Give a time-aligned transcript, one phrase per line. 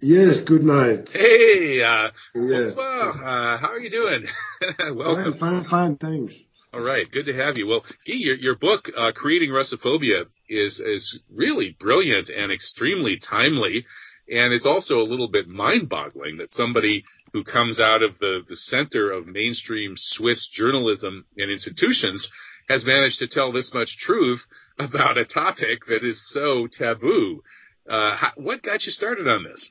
[0.00, 1.08] Yes, good night.
[1.12, 2.70] Hey, uh, yeah.
[2.76, 4.24] Uh, how are you doing?
[4.96, 5.38] Welcome.
[5.38, 6.38] Fine, fine, fine, thanks.
[6.74, 7.66] All right, good to have you.
[7.66, 13.86] Well, Guy, your, your book, uh, Creating Russophobia, is is really brilliant and extremely timely,
[14.28, 18.56] and it's also a little bit mind-boggling that somebody who comes out of the, the
[18.56, 22.28] center of mainstream Swiss journalism and institutions
[22.68, 24.42] has managed to tell this much truth
[24.78, 27.42] about a topic that is so taboo.
[27.88, 29.68] Uh, how, what got you started on this?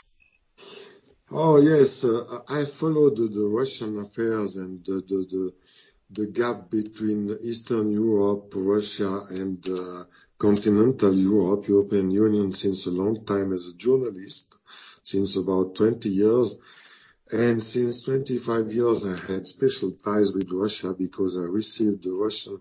[1.31, 5.53] Oh yes, uh, I followed the, the, Russian affairs and the, the,
[6.11, 10.03] the gap between Eastern Europe, Russia, and uh,
[10.37, 14.55] continental Europe, European Union, since a long time as a journalist,
[15.03, 16.55] since about 20 years.
[17.31, 22.59] And since 25 years, I had special ties with Russia because I received the Russian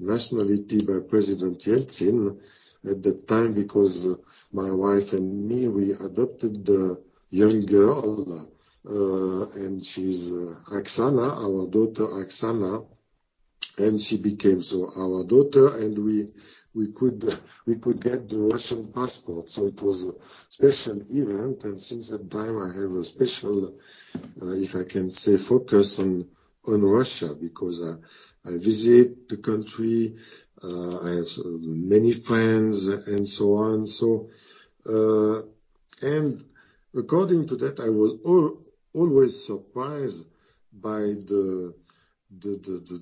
[0.00, 2.36] nationality by President Yeltsin
[2.84, 4.16] at that time because uh,
[4.52, 7.00] my wife and me, we adopted the
[7.32, 8.46] young girl,
[8.86, 12.86] uh, and she's uh, Oksana, our daughter Oksana,
[13.78, 16.28] and she became so our daughter, and we
[16.74, 17.24] we could
[17.66, 19.48] we could get the Russian passport.
[19.48, 20.12] So it was a
[20.50, 23.78] special event, and since that time I have a special,
[24.14, 26.26] uh, if I can say, focus on
[26.66, 30.16] on Russia because I, I visit the country.
[30.62, 33.86] Uh, I have uh, many friends and so on.
[33.86, 34.28] So
[34.86, 35.42] uh,
[36.02, 36.44] and
[36.94, 38.12] according to that, I was
[38.94, 40.26] always surprised
[40.72, 41.74] by the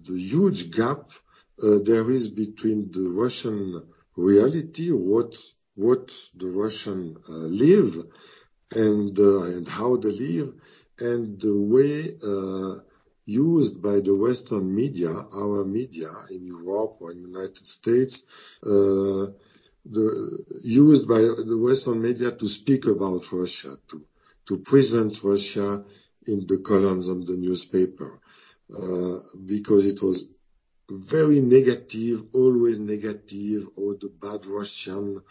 [0.08, 1.02] huge gap
[1.62, 5.34] uh, there is between the Russian reality, what
[6.34, 7.94] the Russian uh, live
[8.72, 10.54] and how they live,
[10.98, 12.16] and the way
[13.26, 18.24] used by the Western media, our media in Europe or United States,
[19.84, 24.02] used by the Western media to speak about Russia, to
[24.46, 25.84] to present Russia
[26.26, 28.20] in the columns of the newspaper,
[28.76, 30.26] uh, because it was
[30.90, 35.22] very negative, always negative, or the bad Russian,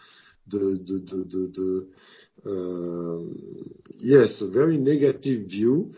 [0.46, 1.86] the the
[2.46, 3.18] uh,
[3.98, 5.92] yes, a very negative view,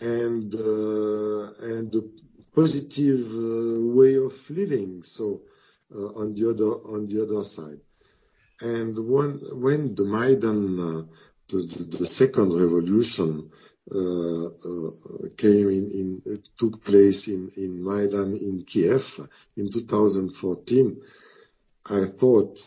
[0.00, 1.52] and uh,
[1.90, 2.10] the
[2.54, 3.26] positive
[3.94, 5.02] way of living.
[5.02, 5.42] So
[5.92, 7.80] on the other, on the other side.
[8.60, 11.02] And when when the Maidan, uh,
[11.48, 13.50] the second revolution,
[13.92, 14.90] uh, uh,
[15.36, 19.02] came in, it took place in in Maidan in Kiev
[19.56, 21.00] in 2014,
[21.86, 22.58] I thought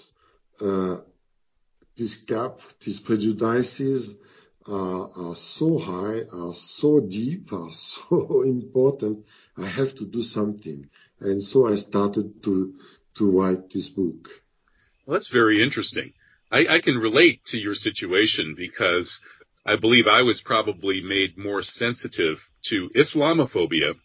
[1.96, 4.16] this gap, these prejudices
[4.66, 9.26] are so high, are so deep, are so important.
[9.58, 10.90] I have to do something.
[11.20, 12.74] And so I started to,
[13.18, 14.28] to write this book.
[15.06, 16.14] Well, that's very interesting.
[16.52, 19.20] I, I can relate to your situation because
[19.66, 22.38] I believe I was probably made more sensitive
[22.70, 23.96] to Islamophobia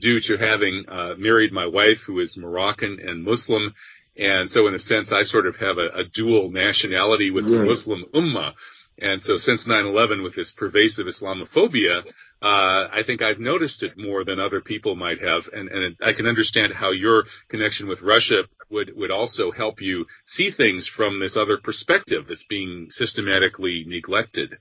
[0.00, 3.74] due to having uh, married my wife who is Moroccan and Muslim.
[4.16, 7.64] And so in a sense, I sort of have a, a dual nationality with the
[7.64, 8.54] Muslim Ummah.
[8.98, 12.02] And so since 9/11, with this pervasive Islamophobia,
[12.42, 16.14] uh, I think I've noticed it more than other people might have, and, and I
[16.14, 21.20] can understand how your connection with Russia would would also help you see things from
[21.20, 24.56] this other perspective that's being systematically neglected.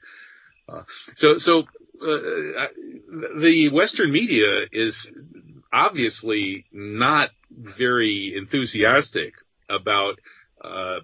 [0.68, 0.84] Uh,
[1.16, 1.60] so, so
[2.02, 2.68] uh,
[3.42, 5.10] the Western media is
[5.72, 9.34] obviously not very enthusiastic
[9.70, 10.20] about
[10.62, 11.00] uh,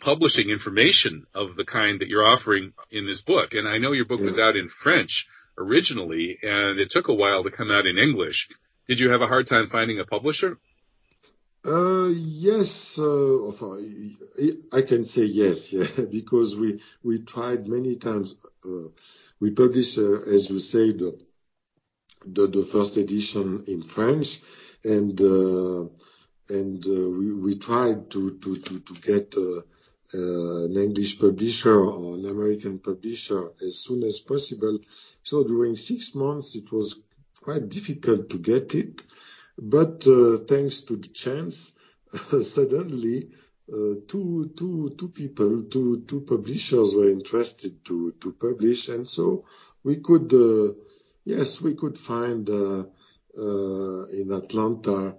[0.00, 3.52] publishing information of the kind that you're offering in this book.
[3.52, 5.26] And I know your book was out in French
[5.58, 8.48] originally, and it took a while to come out in English.
[8.88, 10.58] Did you have a hard time finding a publisher?
[11.64, 13.48] Uh, yes, uh,
[14.72, 18.36] I can say yes, yeah, because we we tried many times.
[18.64, 18.88] Uh,
[19.40, 21.18] we published, uh, as you said, the,
[22.24, 24.26] the, the first edition in French,
[24.84, 25.88] and uh,
[26.48, 29.34] and uh, we we tried to to to to get
[30.16, 34.78] an English publisher or an American publisher as soon as possible.
[35.24, 36.98] So during six months, it was
[37.42, 39.02] quite difficult to get it.
[39.58, 41.72] But uh, thanks to the chance,
[42.42, 43.30] suddenly
[43.72, 48.88] uh, two people, two two publishers were interested to to publish.
[48.88, 49.44] And so
[49.82, 50.74] we could, uh,
[51.24, 55.16] yes, we could find in Atlanta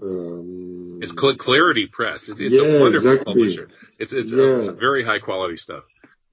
[0.00, 2.28] um, it's Clarity Press.
[2.28, 3.34] It's yeah, a wonderful exactly.
[3.34, 3.68] publisher.
[3.98, 4.72] It's it's yeah.
[4.78, 5.84] very high quality stuff.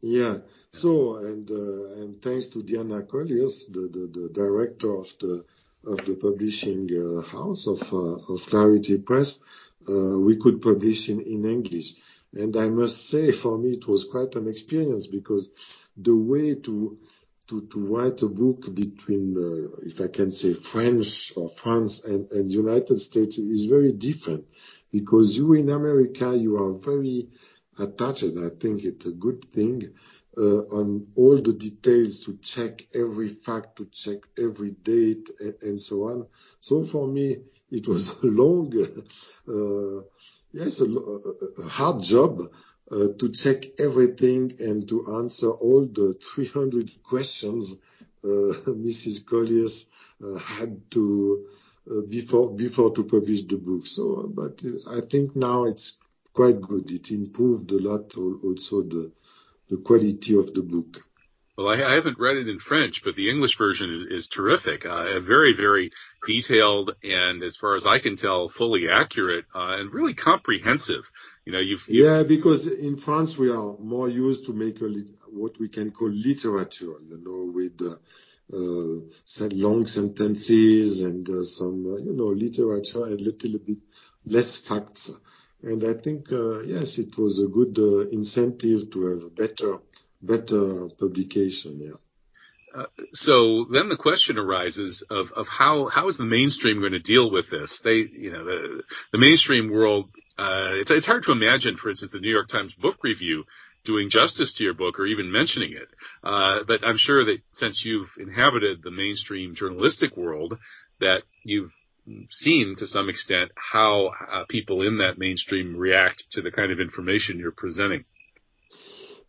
[0.01, 0.37] Yeah.
[0.73, 5.43] So and uh, and thanks to Diana Colliers, the, the, the director of the
[5.85, 9.39] of the publishing uh, house of uh, of Clarity Press,
[9.89, 11.93] uh, we could publish in in English.
[12.33, 15.49] And I must say, for me, it was quite an experience because
[15.95, 16.97] the way to
[17.49, 22.51] to, write a book between, uh, if I can say French or France and, and
[22.51, 24.45] United States is very different
[24.91, 27.29] because you in America, you are very
[27.79, 28.23] attached.
[28.23, 29.93] I think it's a good thing
[30.37, 35.81] uh, on all the details to check every fact, to check every date and, and
[35.81, 36.27] so on.
[36.59, 37.37] So for me,
[37.71, 38.71] it was a long,
[39.47, 40.03] uh,
[40.51, 42.39] yes, a, hard job
[42.89, 47.75] to check everything and to answer all the 300 questions
[48.23, 49.21] Mrs.
[49.21, 49.85] Uh, Colliers
[50.23, 51.47] uh, had to
[52.09, 53.85] before before to publish the book.
[53.85, 55.97] So, but I think now it's
[56.33, 56.89] quite good.
[56.91, 59.11] It improved a lot also the
[59.69, 61.03] the quality of the book.
[61.57, 64.85] Well, I, haven't read it in French, but the English version is, terrific.
[64.85, 65.89] Uh, very, very
[66.27, 71.01] detailed, and as far as I can tell, fully accurate uh, and really comprehensive.
[71.47, 74.83] You know, you've, you've, yeah, because in France we are more used to make a
[74.83, 76.99] lit- what we can call literature.
[77.07, 77.95] You know, with uh,
[78.53, 83.77] uh, long sentences and uh, some, uh, you know, literature and a little bit
[84.25, 85.09] less facts.
[85.63, 89.77] And I think, uh, yes, it was a good uh, incentive to have better
[90.21, 91.79] better publication.
[91.79, 92.81] Yeah.
[92.81, 96.99] Uh, so then the question arises of, of how, how is the mainstream going to
[96.99, 97.79] deal with this?
[97.85, 98.83] They, you know, the,
[99.13, 102.73] the mainstream world, uh, it's, it's hard to imagine, for instance, the New York Times
[102.73, 103.43] book review
[103.85, 105.87] doing justice to your book or even mentioning it.
[106.23, 110.57] Uh, but I'm sure that since you've inhabited the mainstream journalistic world,
[110.99, 111.71] that you've
[112.29, 116.79] seen to some extent how uh, people in that mainstream react to the kind of
[116.79, 118.05] information you're presenting.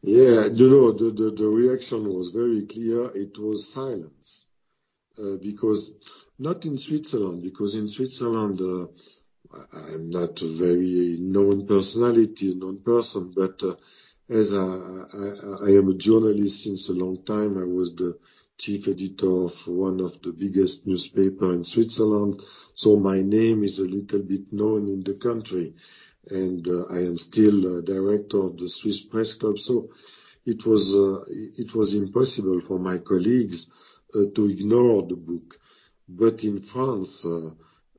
[0.02, 3.10] Yeah, you know, the, the, the reaction was very clear.
[3.16, 4.46] It was silence.
[5.18, 5.90] Uh, because
[6.38, 8.86] not in Switzerland, because in Switzerland, uh,
[9.72, 13.76] I'm not a very known personality, known person, but uh,
[14.28, 18.18] as I, am a journalist since a long time, I was the
[18.58, 22.40] chief editor of one of the biggest newspaper in Switzerland,
[22.74, 25.74] so my name is a little bit known in the country
[26.30, 29.58] and uh, I am still director of the Swiss Press Club.
[29.58, 29.88] So
[30.44, 31.24] it was uh,
[31.56, 33.66] it was impossible for my colleagues
[34.14, 35.54] uh, to ignore the book.
[36.08, 37.24] But in France,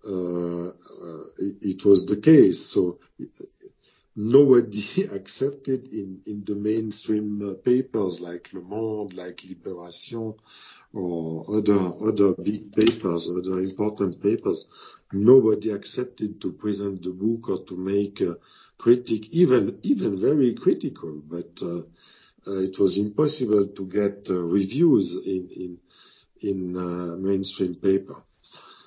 [0.04, 2.72] it was the case.
[2.74, 3.00] So
[4.16, 10.36] nobody accepted in, the mainstream papers like Le Monde, like Libération,
[10.94, 14.68] or other big papers, other important papers,
[15.14, 18.36] nobody accepted to present the book or to make a
[18.78, 21.22] critic, even even very critical.
[21.30, 21.82] But uh,
[22.48, 25.78] uh, it was impossible to get uh, reviews in in
[26.42, 28.16] in uh, mainstream paper.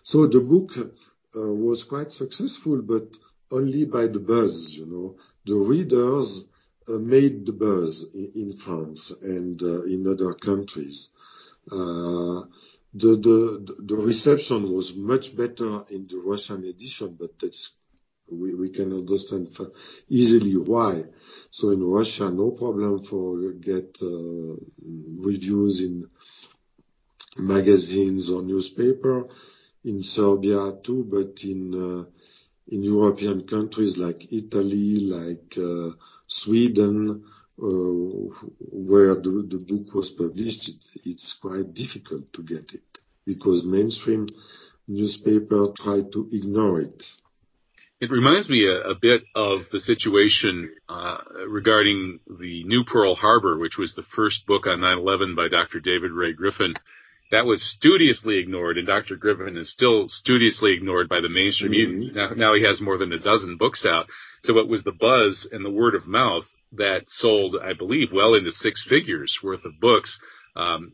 [0.02, 3.08] So the book uh, was quite successful, but
[3.50, 4.70] only by the buzz.
[4.72, 5.16] You know,
[5.46, 6.44] the readers
[6.88, 11.10] uh, made the buzz in, France and in other countries.
[11.70, 12.42] Uh,
[12.94, 17.72] the reception was much better in the Russian edition, but that's
[18.30, 19.48] we can understand
[20.08, 21.02] easily why.
[21.50, 24.54] So In Russia, no problem for get uh,
[25.18, 26.08] reviews in
[27.36, 29.28] magazines or newspaper.
[29.84, 32.04] In Serbia too, but in uh,
[32.66, 35.56] European countries like Italy, like
[36.28, 37.24] Sweden,
[37.58, 37.64] uh,
[38.58, 40.70] where the book was published,
[41.04, 44.26] it's quite difficult to get it because mainstream
[44.88, 47.04] newspaper try to ignore it.
[48.00, 53.58] It reminds me a, a bit of the situation uh, regarding the New Pearl Harbor,
[53.58, 55.78] which was the first book on 9/11 by Dr.
[55.78, 56.74] David Ray Griffin.
[57.32, 59.16] That was studiously ignored, and Dr.
[59.16, 62.02] Griffin is still studiously ignored by the mainstream.
[62.02, 62.14] Mm-hmm.
[62.14, 64.06] Now, now he has more than a dozen books out.
[64.42, 68.34] So it was the buzz and the word of mouth that sold, I believe, well
[68.34, 70.18] into six figures worth of books.
[70.54, 70.92] Um,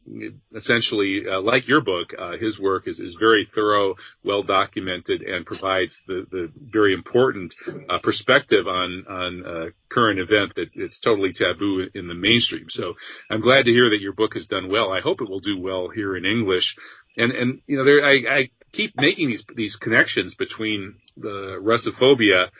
[0.55, 5.45] essentially, uh, like your book, uh, his work is, is very thorough, well documented, and
[5.45, 7.55] provides the, the very important
[7.89, 12.67] uh, perspective on on uh, current event that it's totally taboo in the mainstream.
[12.69, 12.95] So
[13.31, 14.93] I'm glad to hear that your book has done well.
[14.93, 16.77] I hope it will do well here in English.
[17.17, 22.51] And and you know, there I, I keep making these these connections between the Russophobia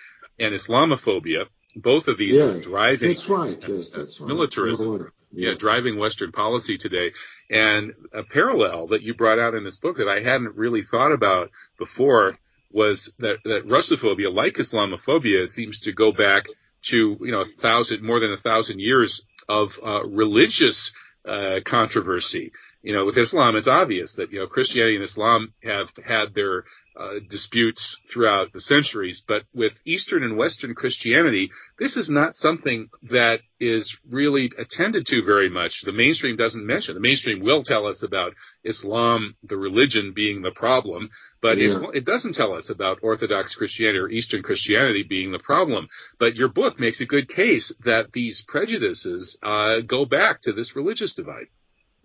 [0.41, 1.47] and Islamophobia
[1.81, 3.59] both of these yeah, are driving that's right.
[3.67, 4.29] Yes, that's right.
[4.29, 5.13] militarism.
[5.33, 5.51] Yeah.
[5.51, 5.55] yeah.
[5.59, 7.13] driving Western policy today.
[7.51, 11.13] And a parallel that you brought out in this book that I hadn't really thought
[11.13, 12.39] about before
[12.71, 16.45] was that, that Russophobia, like Islamophobia, seems to go back
[16.91, 20.93] to you know a thousand, more than a thousand years of uh, religious
[21.27, 22.53] uh, controversy
[22.89, 26.65] you know, with Islam, it's obvious that, you know, Christianity and Islam have had their
[26.99, 29.23] uh, disputes throughout the centuries.
[29.29, 35.23] But with Eastern and Western Christianity, this is not something that is really attended to
[35.23, 35.83] very much.
[35.85, 36.95] The mainstream doesn't mention.
[36.95, 38.33] The mainstream will tell us about
[38.65, 41.11] Islam, the religion being the problem,
[41.43, 41.81] but yeah.
[41.93, 45.91] it, it doesn't tell us about Orthodox Christianity or Eastern Christianity being the problem.
[46.19, 50.75] But your book makes a good case that these prejudices uh, go back to this
[50.75, 51.49] religious divide.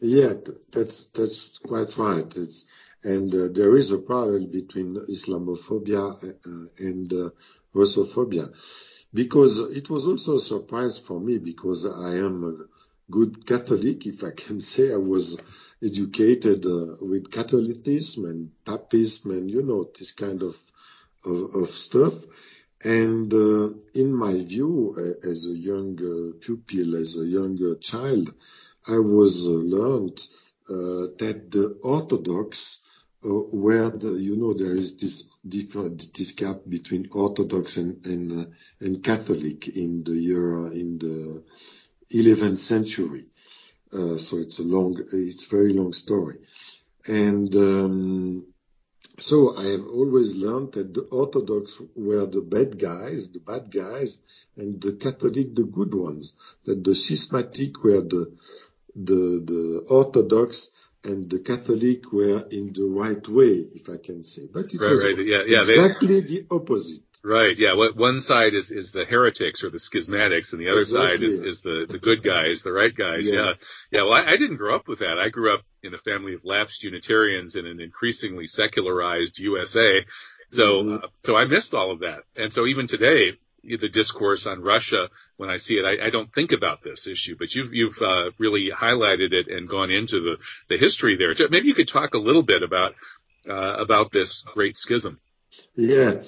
[0.03, 0.33] Yeah,
[0.73, 2.35] that's quite right.
[3.05, 7.29] And uh, there is a parallel between Islamophobia uh, and uh,
[7.73, 8.51] Russophobia.
[9.13, 14.23] Because it was also a surprise for me because I am a good Catholic, if
[14.23, 14.91] I can say.
[14.91, 15.39] I was
[15.81, 16.65] educated
[16.99, 20.53] with Catholicism and Papism and, you know, this kind of,
[21.69, 22.13] stuff.
[22.83, 23.31] And
[23.93, 24.93] in my view,
[25.23, 25.95] as a young
[26.41, 28.33] pupil, as a young child,
[28.87, 30.19] I was learned
[30.67, 32.81] that the Orthodox
[33.25, 38.31] uh, where the, you know there is this different this gap between Orthodox and and,
[38.31, 38.49] uh,
[38.81, 41.43] and Catholic in the year in the
[42.13, 43.27] 11th century.
[43.93, 46.39] Uh, so it's a long, it's very long story,
[47.05, 48.45] and um,
[49.19, 54.17] so I have always learned that the Orthodox were the bad guys, the bad guys,
[54.57, 56.33] and the Catholic the good ones.
[56.65, 58.35] That the schismatic were the
[58.95, 60.71] the the Orthodox
[61.03, 64.43] and the Catholic were in the right way, if I can say.
[64.51, 65.25] But it right, was right.
[65.25, 67.03] Yeah, yeah, exactly they, the opposite.
[67.25, 67.57] Right.
[67.57, 67.75] Yeah.
[67.75, 71.15] What one side is is the heretics or the schismatics, and the other exactly.
[71.15, 73.21] side is is the the good guys, the right guys.
[73.23, 73.33] Yeah.
[73.33, 73.53] Yeah.
[73.91, 75.17] yeah well, I, I, didn't grow up with that.
[75.17, 79.99] I grew up in a family of lapsed Unitarians in an increasingly secularized USA.
[80.49, 80.93] So mm-hmm.
[80.95, 83.31] uh, so I missed all of that, and so even today,
[83.63, 85.85] the discourse on Russia when I see it.
[85.85, 89.69] I, I don't think about this issue, but you've you've uh, really highlighted it and
[89.69, 90.37] gone into the
[90.69, 91.33] the history there.
[91.49, 92.93] Maybe you could talk a little bit about
[93.49, 95.17] uh, about this great schism.
[95.75, 96.23] Yeah,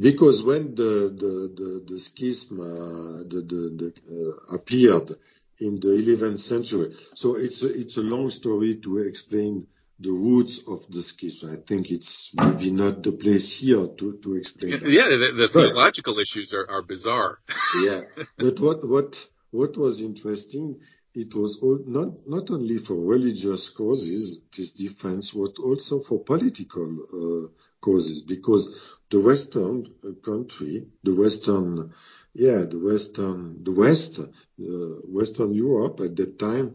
[0.00, 5.16] because when the the the, the schism uh, the the, the uh, appeared
[5.60, 9.66] in the 11th century, so it's a, it's a long story to explain
[10.00, 11.50] the roots of the schism.
[11.50, 14.72] I think it's maybe not the place here to, to explain.
[14.82, 17.38] Yeah, yeah the, the but, theological issues are, are bizarre.
[17.82, 18.02] yeah,
[18.38, 19.14] but what what
[19.50, 20.80] what was interesting,
[21.14, 26.88] it was all, not not only for religious causes this difference, but also for political
[27.12, 27.48] uh,
[27.80, 28.76] causes, because
[29.10, 29.86] the Western
[30.24, 31.92] country, the Western,
[32.32, 34.64] yeah, the Western, the West, uh,
[35.06, 36.74] Western Europe at that time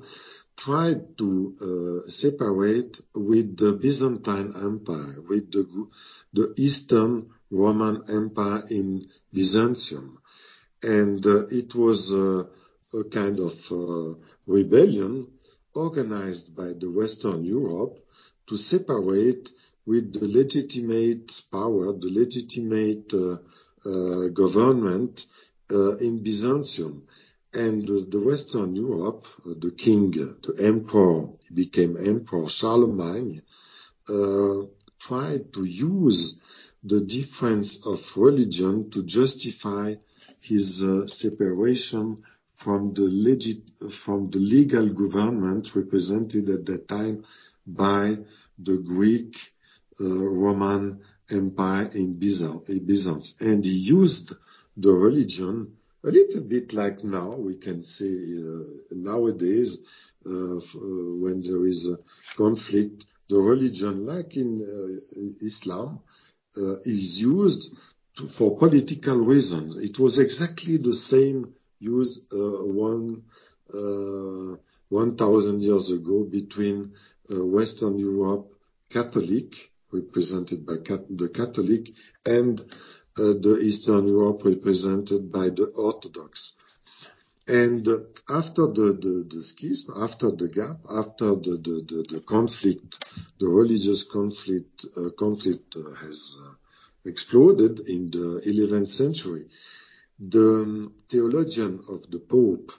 [0.60, 1.56] tried to
[2.06, 10.20] uh, separate with the Byzantine Empire, with the, Eastern Roman Empire in Byzantium.
[10.84, 15.28] And uh, it was uh, a kind of rebellion
[15.74, 17.98] organized by the Western Europe
[18.48, 19.50] to separate
[19.86, 23.10] with the legitimate power, the legitimate
[24.34, 25.22] government
[25.70, 27.04] in Byzantium.
[27.54, 33.42] And the Western Europe, uh, the king, the emperor, became emperor Charlemagne,
[34.08, 34.66] uh,
[35.00, 36.40] tried to use
[36.84, 39.96] the difference of religion to justify
[40.42, 42.24] his uh, separation
[42.64, 43.64] from the legit,
[44.06, 47.24] from the legal government represented at that time
[47.66, 48.16] by
[48.60, 49.36] the Greek
[50.00, 53.36] uh, Roman Empire in Byzance.
[53.40, 54.34] And he used
[54.78, 59.80] the religion a little bit like now, we can see uh, nowadays,
[60.26, 60.60] uh, uh,
[61.22, 61.98] when there is a
[62.38, 66.00] conflict, the religion, like in Islam,
[66.84, 67.74] is used
[68.38, 69.76] for political reasons.
[69.78, 73.24] It was exactly the same use one
[74.90, 76.92] 1,000 years ago between
[77.30, 78.52] Western Europe
[78.92, 79.54] Catholic,
[79.92, 81.90] represented by the Catholic,
[82.26, 82.62] and
[83.20, 86.54] the Eastern Europe represented by the Orthodox.
[87.48, 87.88] And
[88.30, 92.96] after the, schism, after the gap, after the, conflict,
[93.40, 96.52] the religious conflict, uh, uh, has uh,
[97.06, 99.48] exploded in the 11th century,
[100.20, 102.72] the um, theologian of the Pope,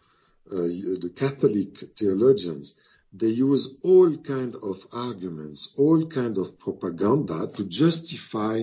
[0.53, 2.77] uh, the Catholic theologians,
[3.13, 8.63] they use all kind of arguments, all kind of propaganda to justify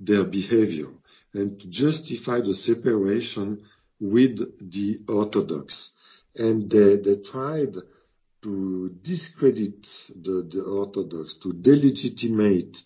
[0.00, 0.88] their behavior
[1.34, 3.62] and to justify the separation
[4.00, 4.38] with
[4.70, 5.92] the Orthodox.
[6.34, 7.74] And they, they tried
[8.42, 12.76] to discredit the, the Orthodox, to delegitimate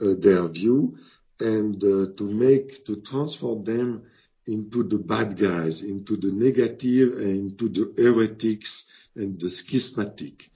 [0.00, 0.96] uh, their view,
[1.38, 4.02] and uh, to make, to transform them
[4.46, 10.50] into the bad guys, into the negative, and into the heretics and the schismatic.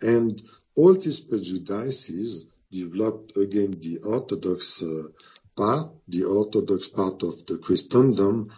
[0.00, 0.42] and
[0.74, 4.82] all these prejudices developed against the Orthodox
[6.08, 8.50] the Orthodox part of the Christendom,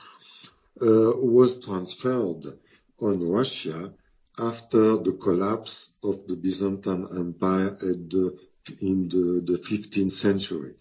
[0.81, 2.45] uh, was transferred
[3.01, 3.93] on Russia
[4.39, 7.77] after the collapse of the Byzantine Empire
[8.81, 10.75] in the 15th century.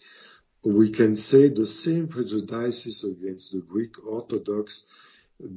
[0.64, 4.86] We can say the same prejudices against the Greek Orthodox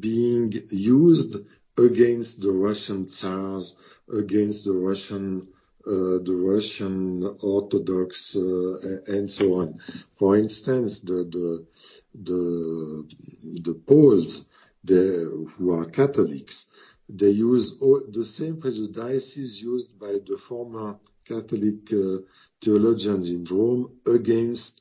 [0.00, 1.36] being used
[1.76, 3.76] against the Russian Tsars,
[4.08, 5.48] against the Russian
[5.86, 6.18] Uh,
[7.42, 9.78] Orthodox, uh, and so on.
[10.18, 11.66] For instance, the
[12.14, 13.06] the
[13.62, 14.46] the Poles
[14.86, 16.66] who are Catholics,
[17.08, 22.22] they use the same prejudices used by the former Catholic uh,
[22.62, 24.80] theologians in Rome against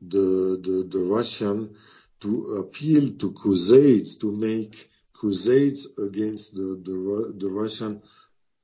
[0.00, 1.74] the the, the, Russian
[2.20, 4.74] to appeal to crusades, to make
[5.12, 8.02] crusades against the Russian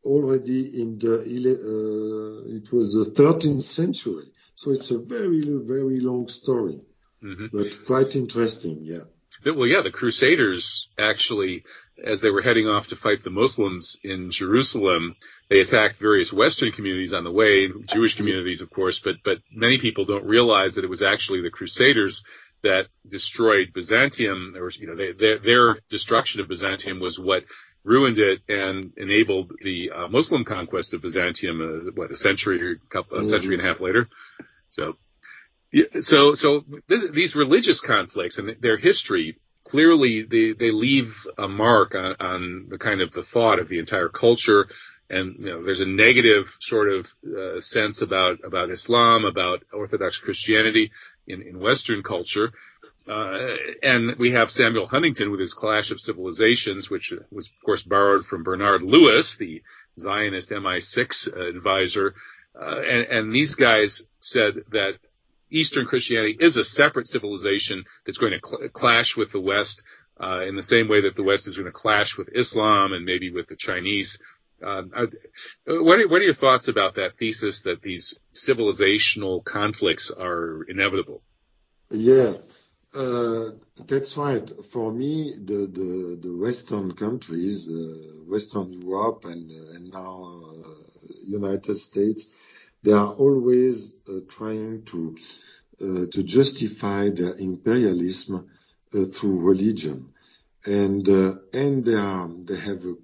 [0.04, 4.33] already in the uh, it was the 13th century.
[4.57, 6.80] So it's a very very long story.
[7.23, 7.47] Mm-hmm.
[7.52, 9.04] But quite interesting, yeah.
[9.45, 11.64] Well, yeah, the Crusaders actually,
[12.04, 15.16] as they were heading off to fight the Muslims in Jerusalem,
[15.49, 19.78] they attacked various Western communities on the way, Jewish communities, of course, but but many
[19.80, 22.23] people don't realize that it was actually the Crusaders
[22.62, 27.45] that destroyed Byzantium, or you know their destruction of Byzantium was what
[27.85, 33.19] ruined it and enabled the uh, Muslim conquest of Byzantium, uh, what, a century couple,
[33.19, 33.85] a century and a half mm-hmm.
[33.85, 34.09] later?
[34.69, 34.97] So,
[36.01, 41.95] so, so this, these religious conflicts and their history, clearly they they leave a mark
[41.95, 44.67] on the kind of the thought of the entire culture.
[45.09, 50.93] And there's a negative sort of uh, sense about Islam, about Orthodox Christianity
[51.27, 52.53] in Western culture.
[53.11, 57.83] Uh, and we have Samuel Huntington with his Clash of Civilizations, which was, of course,
[57.83, 59.62] borrowed from Bernard Lewis, the
[59.99, 62.14] Zionist MI6 uh, advisor.
[62.55, 64.95] Uh and these guys said that
[65.50, 69.83] Eastern Christianity is a separate civilization that's going to clash with the West,
[70.21, 73.05] uh, in the same way that the West is going to clash with Islam and
[73.05, 74.19] maybe with the Chinese.
[74.62, 74.93] Um,
[75.67, 78.14] what are your thoughts about that thesis that these
[78.49, 81.23] civilizational conflicts are inevitable?
[81.90, 82.35] Yeah.
[82.92, 83.50] Uh,
[83.88, 84.50] that's right.
[84.72, 85.35] For me,
[86.24, 90.53] the Western countries, uh, Western Europe and uh, now
[91.24, 92.26] United States,
[92.83, 93.94] they are always
[94.29, 98.50] trying to justify their imperialism
[98.92, 100.09] through religion.
[100.64, 101.05] And
[102.48, 102.94] they have a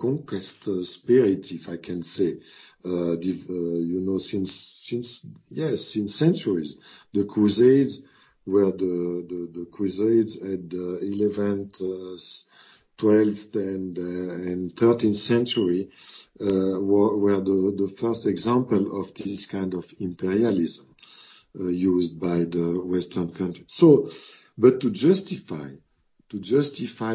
[0.00, 2.36] conquest spirit, if I can say,
[2.84, 3.16] uh
[3.50, 4.52] uh you know since
[4.88, 6.78] since yes, since centuries.
[7.12, 8.02] The Crusades
[10.42, 11.80] at the 11th,
[12.98, 15.88] 12th, uh, and uh, 13th century
[16.40, 20.86] uh, were the first example of this kind of imperialism
[21.54, 23.66] used by the Western countries.
[23.68, 24.06] So
[24.56, 25.76] but to justify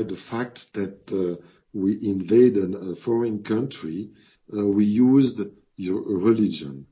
[0.04, 1.38] the fact that
[1.74, 4.12] we invaded a foreign country,
[4.50, 5.42] we used
[5.78, 6.86] religion.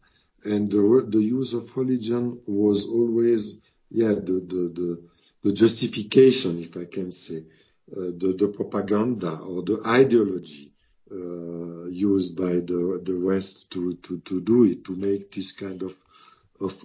[0.44, 3.58] And the use of religion was always
[3.92, 7.44] the justification, if I can say,
[7.92, 10.72] uh, the propaganda or the ideology
[11.12, 13.98] uh, used by the West to
[14.46, 15.92] do it, to make this kind of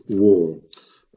[0.09, 0.59] war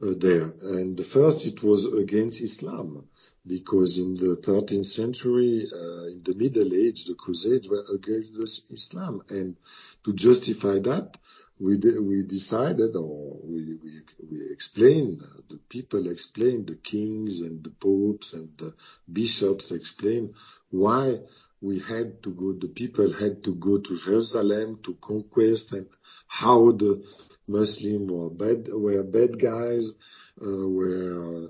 [0.00, 0.52] uh, there.
[0.62, 3.08] And First it was against Islam,
[3.46, 5.66] because in the 13th century,
[6.12, 8.38] in the Middle Age, the Crusades were against
[8.70, 9.22] Islam.
[9.28, 9.56] And
[10.04, 11.16] to justify that,
[11.60, 17.70] we we decided, or we we we explained, the people explained, the kings and the
[17.70, 18.74] popes and the
[19.12, 20.34] bishops explained
[20.70, 21.18] why
[21.60, 25.86] we had to go the people had to go to Jerusalem to conquest, and
[26.26, 27.04] how the
[27.46, 29.92] Muslims were bad were bad guys,
[30.40, 31.48] were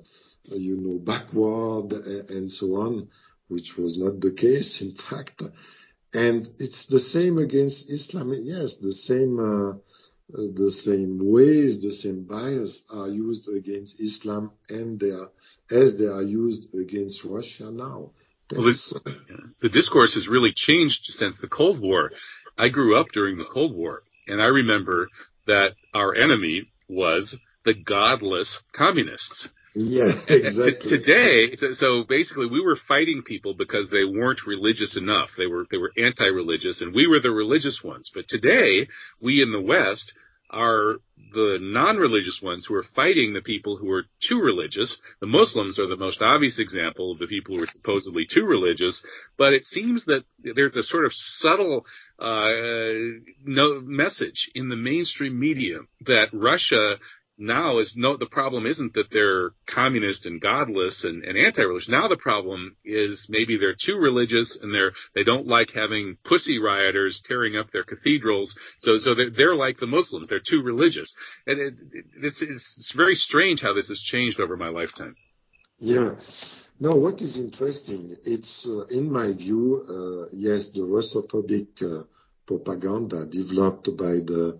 [0.50, 3.08] uh, you know backward, and so on,
[3.48, 5.42] which was not the case, in fact.
[6.12, 8.34] And it's the same against Islam.
[8.42, 9.38] Yes, the same
[10.32, 15.02] ways, the same bias are used against Islam and
[15.70, 18.10] as they are used against Russia now.
[18.50, 22.10] The discourse has really changed since the Cold War.
[22.58, 25.08] I grew up during the Cold War, and I remember
[25.46, 29.48] that our enemy was the godless communists.
[29.74, 30.98] Yeah, exactly.
[30.98, 35.30] Today, so basically, we were fighting people because they weren't religious enough.
[35.38, 38.10] They were anti-religious, and we were the religious ones.
[38.12, 38.88] But today,
[39.20, 40.12] we in the West
[40.52, 40.96] are
[41.32, 44.98] the non-religious ones who are fighting the people who are too religious.
[45.20, 49.00] The Muslims are the most obvious example of the people who are supposedly too religious,
[49.38, 51.86] but it seems that there's a sort of subtle
[52.18, 52.90] uh,
[53.44, 56.96] no message in the mainstream media that Russia
[57.40, 61.88] now is no the problem isn't that they're communist and godless and, and anti-religious.
[61.88, 66.58] Now the problem is maybe they're too religious and they're they don't like having pussy
[66.58, 68.56] rioters tearing up their cathedrals.
[68.80, 70.28] So so they're, they're like the muslims.
[70.28, 71.14] They're too religious.
[71.46, 71.74] And it,
[72.22, 75.16] it's, it's very strange how this has changed over my lifetime.
[75.78, 76.16] Yeah.
[76.78, 82.04] No what is interesting it's uh, in my view uh, yes the russophobic uh,
[82.46, 84.58] propaganda developed by the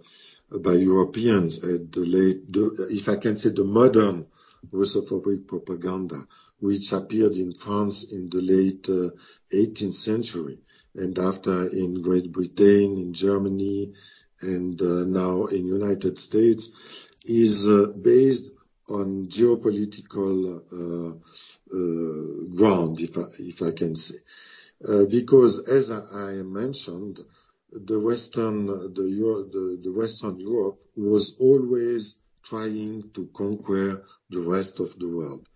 [0.59, 4.27] by Europeans at the late, the, if I can say the modern
[4.73, 6.27] Russophobic propaganda,
[6.59, 9.11] which appeared in France in the late uh,
[9.55, 10.59] 18th century,
[10.95, 13.93] and after in Great Britain, in Germany,
[14.41, 16.71] and uh, now in United States,
[17.25, 18.49] is uh, based
[18.89, 21.15] on geopolitical uh,
[21.73, 24.17] uh, ground, if I, if I can say.
[24.87, 27.21] Uh, because as I, I mentioned,
[27.73, 28.67] the Western,
[30.39, 35.47] Europe was always trying to conquer the rest of the world.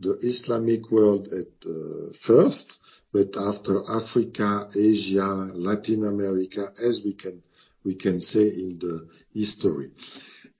[0.00, 2.78] The Islamic world at uh, first,
[3.12, 7.42] but after Africa, Asia, Latin America, as we can
[7.84, 9.90] we can say in the history,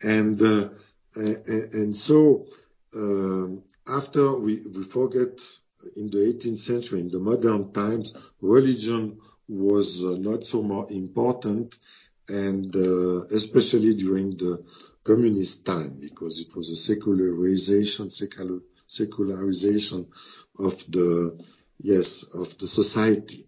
[0.03, 0.69] and uh,
[1.93, 2.47] so
[2.95, 5.41] um, after we forget
[5.97, 9.19] in the 18th century, in the modern times, religion
[9.49, 11.75] was uh, not so more important,
[12.29, 14.63] and uh, especially during the
[15.05, 20.07] communist time, because it was a secularization, secular, secularization
[20.59, 21.39] of the
[21.79, 23.47] yes of the society.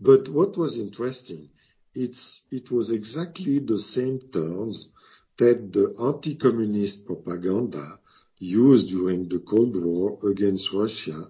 [0.00, 1.50] But what was interesting,
[1.94, 4.90] it's it was exactly the same terms
[5.38, 7.98] that the anti-communist propaganda
[8.38, 11.28] used during the Cold War against Russia,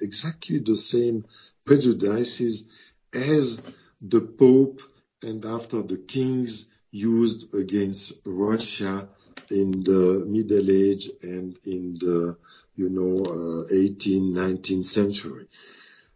[0.00, 1.24] exactly the same
[1.64, 2.64] prejudices
[3.12, 3.60] as
[4.00, 4.80] the Pope
[5.22, 9.08] and after the kings used against Russia
[9.50, 12.36] in the Middle Age and in the,
[12.76, 15.48] you know, uh, 18th, 19th century.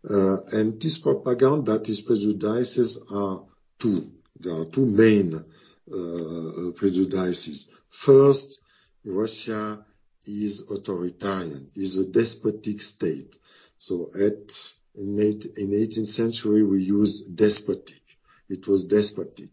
[0.09, 3.45] Uh, and this propaganda, these prejudices are
[3.81, 4.11] two.
[4.39, 7.71] There are two main uh, prejudices.
[8.05, 8.59] First,
[9.05, 9.85] Russia
[10.27, 13.35] is authoritarian, is a despotic state.
[13.79, 14.51] So at
[14.97, 18.01] in, in 18th century, we used despotic.
[18.49, 19.51] It was despotic.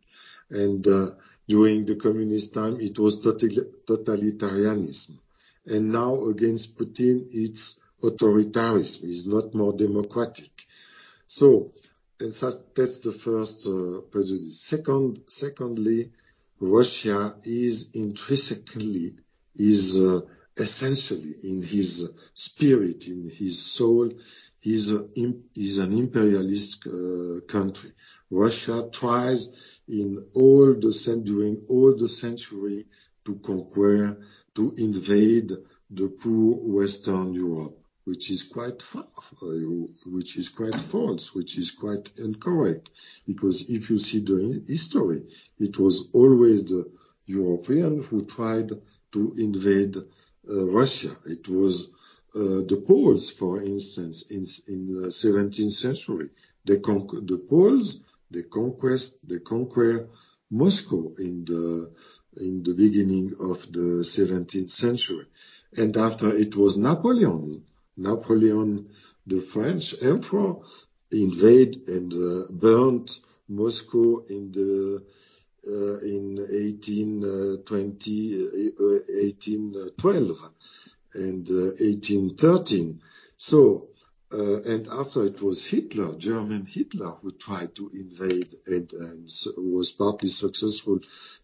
[0.50, 1.12] And uh,
[1.48, 5.18] during the communist time, it was totalitarianism.
[5.66, 9.04] And now against Putin, it's authoritarianism.
[9.04, 10.52] It's not more democratic.
[11.28, 11.72] So
[12.20, 12.42] that's,
[12.76, 14.62] that's the first uh, prejudice.
[14.68, 16.12] Second, secondly,
[16.60, 19.16] Russia is intrinsically,
[19.56, 20.22] is uh,
[20.58, 24.12] essentially in his spirit, in his soul,
[24.64, 25.08] is, a,
[25.56, 27.92] is an imperialist uh, country.
[28.30, 29.50] Russia tries
[29.88, 32.86] in all the during all the century
[33.26, 34.18] to conquer,
[34.56, 35.52] to invade
[35.90, 39.06] the poor Western Europe, which is quite far,
[40.06, 42.90] which is quite false, which is quite incorrect.
[43.28, 45.24] Because if you see the history,
[45.60, 46.90] it was always the
[47.26, 48.70] European who tried
[49.14, 51.16] to invade uh, Russia.
[51.26, 51.90] It was
[52.34, 56.30] the Poles, for instance, in, in the 17th century,
[56.66, 58.00] they the Poles,
[58.32, 60.10] they conquest, they conquer
[60.50, 61.92] Moscow in the
[62.38, 65.26] in the beginning of the 17th century,
[65.76, 67.64] and after it was Napoleon,
[67.98, 68.90] Napoleon,
[69.28, 70.56] the French emperor,
[71.12, 73.12] invade and uh, burnt
[73.48, 75.04] Moscow in the
[75.66, 80.38] uh, in 1820, uh, 1812
[81.14, 83.00] and 1813.
[83.02, 83.06] Uh,
[83.38, 83.88] so,
[84.32, 89.94] uh, and after it was Hitler, German Hitler, who tried to invade and, and was
[89.98, 91.00] partly successful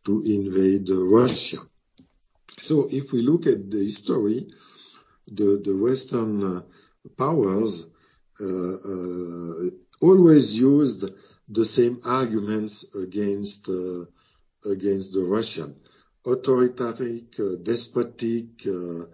[0.05, 1.57] to invade Russia.
[2.61, 4.47] So if we look at the history,
[5.27, 6.61] the, the Western uh,
[7.17, 7.85] powers
[8.41, 9.69] uh, uh,
[10.01, 11.05] always used
[11.47, 14.05] the same arguments against uh,
[14.69, 15.75] against the Russian
[16.25, 17.27] authoritarian,
[17.63, 19.05] despotic, uh,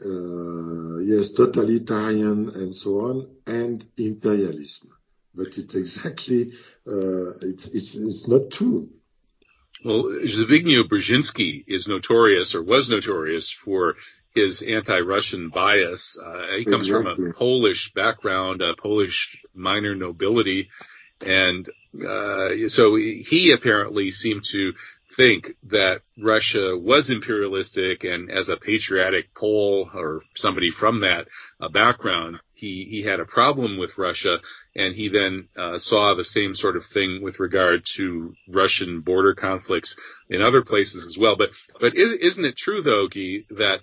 [0.00, 4.90] yes, totalitarian and so on, and imperialism.
[5.34, 6.52] But it's exactly,
[6.86, 8.88] uh, it's, it's, it's not true.
[9.84, 13.96] Well, Zbigniew Brzezinski is notorious or was notorious for
[14.34, 16.18] his anti-Russian bias.
[16.24, 17.14] Uh, he comes exactly.
[17.14, 20.68] from a Polish background, a Polish minor nobility,
[21.20, 24.72] and uh, so he apparently seemed to
[25.16, 31.26] think that Russia was imperialistic and as a patriotic Pole or somebody from that
[31.60, 34.38] uh, background, he, he had a problem with Russia
[34.76, 39.34] and he then uh, saw the same sort of thing with regard to Russian border
[39.34, 39.96] conflicts
[40.30, 41.36] in other places as well.
[41.36, 43.80] But, but is, isn't it true though, Guy, that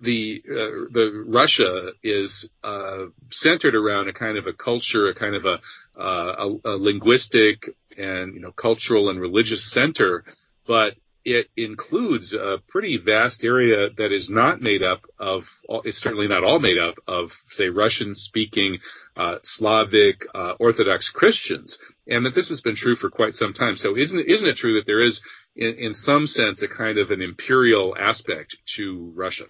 [0.00, 5.34] the uh, the Russia is uh, centered around a kind of a culture, a kind
[5.34, 5.58] of a,
[5.98, 10.24] uh, a, a linguistic and you know cultural and religious center,
[10.66, 10.94] but
[11.26, 15.42] it includes a pretty vast area that is not made up of,
[15.84, 18.78] it's certainly not all made up of, say, Russian speaking,
[19.16, 21.78] uh, Slavic, uh, Orthodox Christians.
[22.06, 23.76] And that this has been true for quite some time.
[23.76, 25.20] So isn't isn't it true that there is,
[25.56, 29.46] in, in some sense, a kind of an imperial aspect to Russia?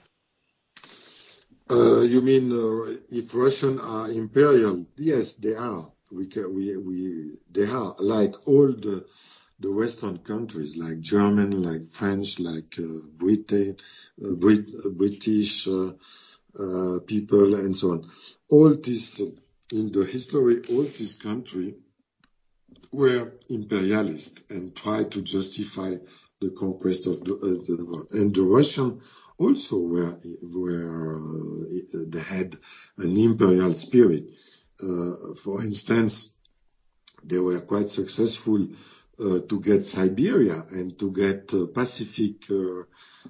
[1.68, 4.86] Uh, you mean uh, if Russian are imperial?
[4.96, 5.92] Yes, they are.
[6.10, 9.04] We, can, we, we, they are like all the
[9.58, 13.76] the Western countries like German, like French, like uh, Britain,
[14.24, 15.92] uh, Brit- uh, British uh,
[16.58, 18.10] uh, people, and so on.
[18.50, 19.20] All this
[19.72, 21.74] in the history, all these countries
[22.92, 25.94] were imperialist and tried to justify
[26.40, 28.08] the conquest of the, the world.
[28.12, 29.00] And the Russian
[29.38, 31.18] also were were
[31.92, 32.58] they had
[32.98, 34.24] an imperial spirit.
[35.42, 36.32] for instance,
[37.24, 38.76] they were quite successful uh,
[39.18, 42.84] to get Siberia and to get uh, Pacific, uh,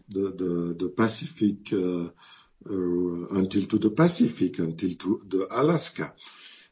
[0.08, 1.72] the, the, the Pacific
[3.30, 6.12] until to the Pacific, until to the Alaska.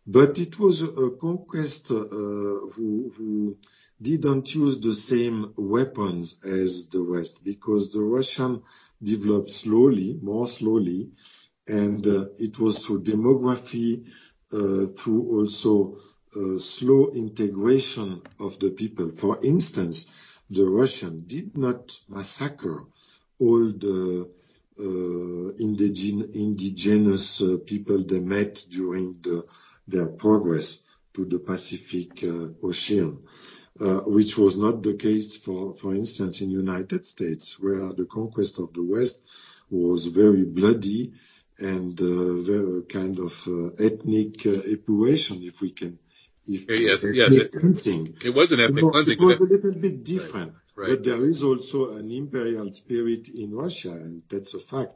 [0.07, 3.57] But it was a conquest who, who
[4.03, 8.63] didn't use the same weapons as the West because the Russian
[9.03, 11.11] developed slowly, more slowly,
[11.67, 14.05] and uh, it was through demography,
[14.53, 15.97] uh, through also
[16.59, 19.13] slow integration of the people.
[19.21, 20.07] For instance,
[20.51, 22.85] the Russians did not massacre
[23.39, 24.29] all the
[24.77, 29.45] uh, indigenous uh, people they met during the,
[29.87, 30.83] their progress
[31.15, 33.23] to the Pacific uh, Ocean,
[34.07, 38.73] which was not the case, for, for instance, in United States, where the conquest of
[38.73, 39.21] the West
[39.71, 41.13] was very bloody
[41.59, 43.33] and very kind of
[43.79, 45.99] ethnic epuration, if we can
[46.47, 47.33] yes, yes.
[47.33, 48.17] It, cleansing.
[48.25, 49.17] It was an ethnic so cleansing.
[49.19, 50.53] It was a little bit different.
[50.77, 50.89] Right, right.
[50.91, 54.95] But there is also an imperial spirit in Russia, and that's a fact.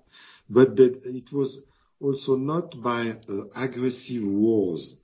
[0.48, 1.62] But that it was
[2.00, 4.96] also not by uh, aggressive wars,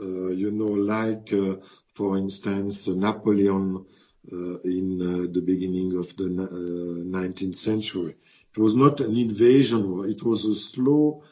[0.00, 1.60] uh, you know, like, uh,
[1.94, 3.84] for instance, Napoleon
[4.32, 8.16] uh, in uh, the beginning of the 19th uh, century.
[8.54, 10.06] It was not an invasion war.
[10.06, 11.22] It was a slow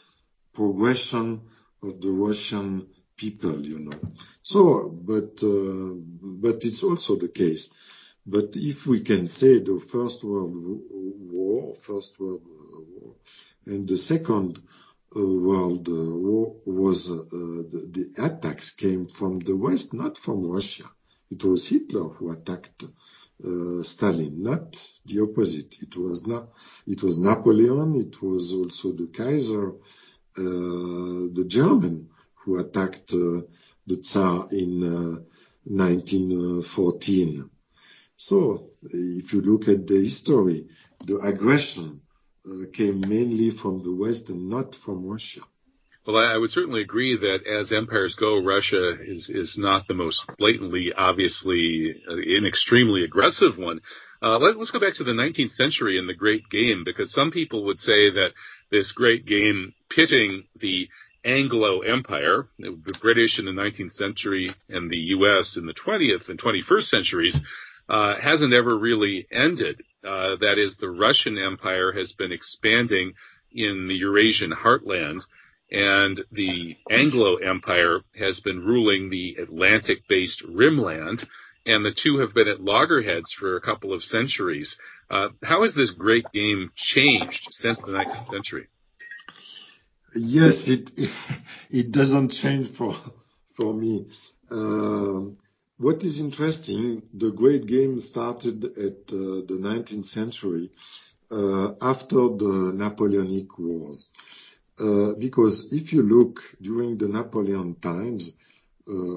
[0.54, 1.42] progression
[1.82, 3.98] of the Russian people, you know.
[4.42, 5.94] So, but uh,
[6.42, 7.70] but it's also the case.
[8.26, 10.54] But if we can say the First World
[10.90, 13.14] War, First World War,
[13.66, 14.58] and the Second
[15.14, 20.90] uh, World War was uh, the, the attacks came from the West, not from Russia.
[21.30, 25.74] It was Hitler who attacked uh, Stalin, not the opposite.
[25.80, 26.48] It was not.
[26.86, 27.96] It was Napoleon.
[27.96, 32.08] It was also the Kaiser, uh, the German
[32.46, 33.42] who attacked uh,
[33.86, 35.26] the Tsar in
[35.64, 37.40] 1914.
[37.40, 37.48] Uh,
[38.16, 40.68] so, if you look at the history,
[41.04, 42.00] the aggression
[42.48, 45.40] uh, came mainly from the West and not from Russia.
[46.06, 50.24] Well, I would certainly agree that as empires go, Russia is is not the most
[50.38, 53.80] blatantly, obviously, an extremely aggressive one.
[54.22, 57.30] Uh, let, us go back to the 19th century and the Great Game, because some
[57.30, 58.30] people would say that
[58.70, 60.88] this Great Game pitting the
[61.26, 65.56] Anglo Empire, the British in the 19th century and the U.S.
[65.56, 67.40] in the 20th and 21st centuries,
[67.88, 69.82] uh, hasn't ever really ended.
[70.04, 73.12] Uh, that is, the Russian Empire has been expanding
[73.52, 75.22] in the Eurasian heartland,
[75.70, 81.26] and the Anglo Empire has been ruling the Atlantic-based rimland,
[81.64, 84.76] and the two have been at loggerheads for a couple of centuries.
[85.10, 88.68] Uh, how has this great game changed since the 19th century?
[90.16, 90.90] Yes, it
[91.70, 92.94] it doesn't change for
[93.56, 94.06] for me.
[94.50, 95.30] Uh,
[95.78, 100.70] what is interesting, the great game started at uh, the 19th century
[101.30, 104.08] uh, after the Napoleonic Wars.
[104.78, 108.32] Uh, because if you look during the Napoleon times,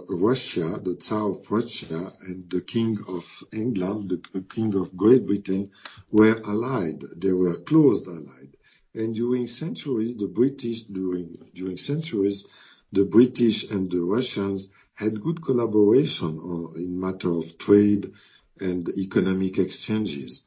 [0.09, 5.69] Russia, the Tsar of Russia, and the King of England, the King of Great Britain,
[6.11, 7.03] were allied.
[7.17, 8.55] They were close allied.
[8.93, 12.47] And during centuries, the British, during, during centuries,
[12.91, 18.11] the British and the Russians had good collaboration on, in matter of trade
[18.59, 20.43] and economic exchanges.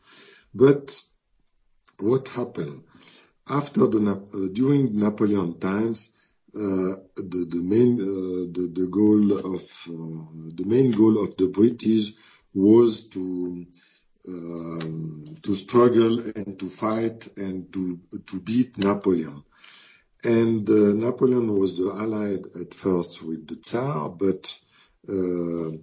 [0.55, 0.91] But
[1.99, 2.83] what happened?
[3.47, 6.13] After the uh, during Napoleon times,
[6.53, 7.63] the
[10.67, 12.13] main goal of the British
[12.55, 13.65] was to
[14.29, 15.23] Um,
[15.73, 19.43] struggle and to fight and to to beat Napoleon.
[20.23, 24.47] And uh, Napoleon was the allied at first with the Tsar, but
[25.09, 25.77] uh,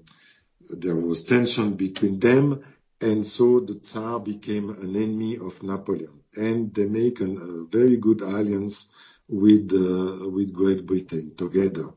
[0.69, 2.63] there was tension between them,
[3.01, 6.21] and so the Tsar became an enemy of Napoleon.
[6.35, 8.87] And they make a very good alliance
[9.27, 11.89] with uh, with Great Britain together.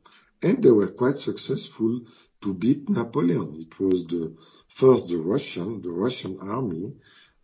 [0.42, 2.00] And they were quite successful
[2.42, 3.56] to beat Napoleon.
[3.58, 4.34] It was the
[4.68, 6.94] first the Russian the Russian army,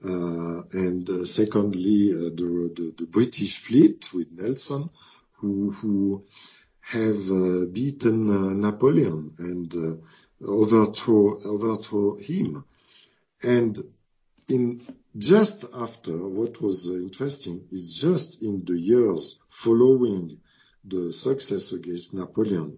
[0.04, 4.90] uh, and uh, secondly, uh, the British fleet with Nelson,
[5.40, 6.22] who who
[6.80, 10.00] have beaten Napoleon and
[10.42, 12.64] overthrow him.
[13.42, 13.84] And
[14.48, 14.80] in
[15.16, 20.38] just after, what was interesting is just in the years following
[20.84, 22.76] the success against Napoleon,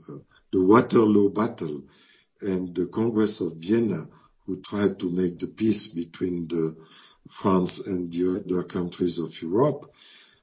[0.52, 1.82] the Waterloo battle
[2.40, 4.06] and the Congress of Vienna,
[4.46, 6.48] who tried to make the peace between
[7.42, 9.90] France and the other countries of Europe.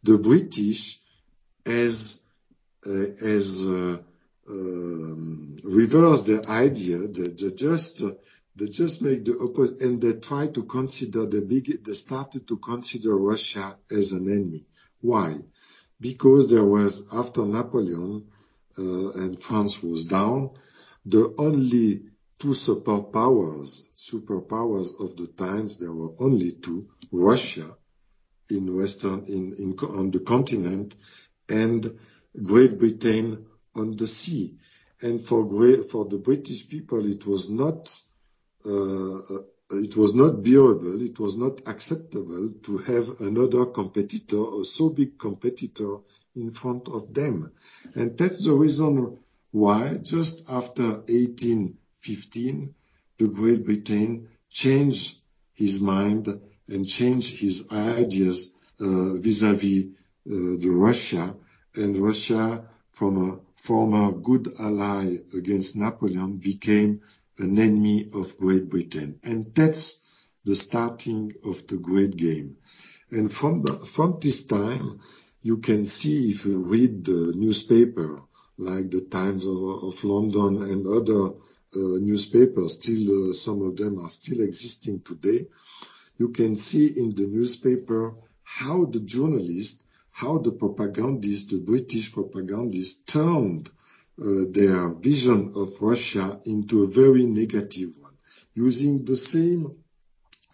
[0.03, 0.99] The British
[1.65, 2.17] has
[2.85, 2.91] uh,
[3.65, 3.97] uh,
[4.49, 6.99] um, reversed their idea.
[6.99, 8.17] that
[8.55, 12.57] They just make the opposite, and they try to consider the big they started to
[12.57, 14.65] consider Russia as an enemy.
[15.01, 15.35] Why?
[15.99, 18.25] Because there was, after Napoleon,
[18.77, 20.51] uh, and France was down,
[21.09, 22.03] the only
[22.39, 27.75] two superpowers superpowers of the times, there were only two, Russia
[28.49, 30.95] in western, in on the continent
[31.49, 31.97] and
[32.43, 34.57] Great Britain on the sea.
[35.01, 37.89] And for great, for the British people, it was not,
[38.65, 39.41] uh,
[39.71, 45.19] it was not bearable, it was not acceptable to have another competitor, a so big
[45.19, 45.97] competitor
[46.35, 47.51] in front of them.
[47.95, 49.19] And that's the reason
[49.57, 52.73] why just after 1815,
[53.17, 55.17] the Great Britain changed
[55.53, 56.27] his mind
[56.67, 61.35] and changed his ideas uh, vis-à-vis uh, the Russia.
[61.75, 67.01] And Russia, from a former good ally against Napoleon, became
[67.39, 69.19] an enemy of Great Britain.
[69.23, 69.99] And that's
[70.45, 72.57] the starting of the Great Game.
[73.11, 73.63] And from
[73.95, 74.99] from this time,
[75.41, 78.21] you can see if you read the newspaper,
[78.57, 81.27] like The Times of London and other
[81.75, 85.45] uh, newspapers, still uh, some of them are still existing today.
[86.17, 93.01] You can see in the newspaper how the journalists, how the propagandists, the British propagandists,
[93.11, 93.69] turned
[94.19, 98.15] uh, their vision of Russia into a very negative one,
[98.55, 99.75] using the same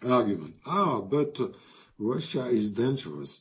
[0.02, 0.56] argument.
[0.66, 1.38] Ah, but
[1.98, 3.40] Russia is dangerous.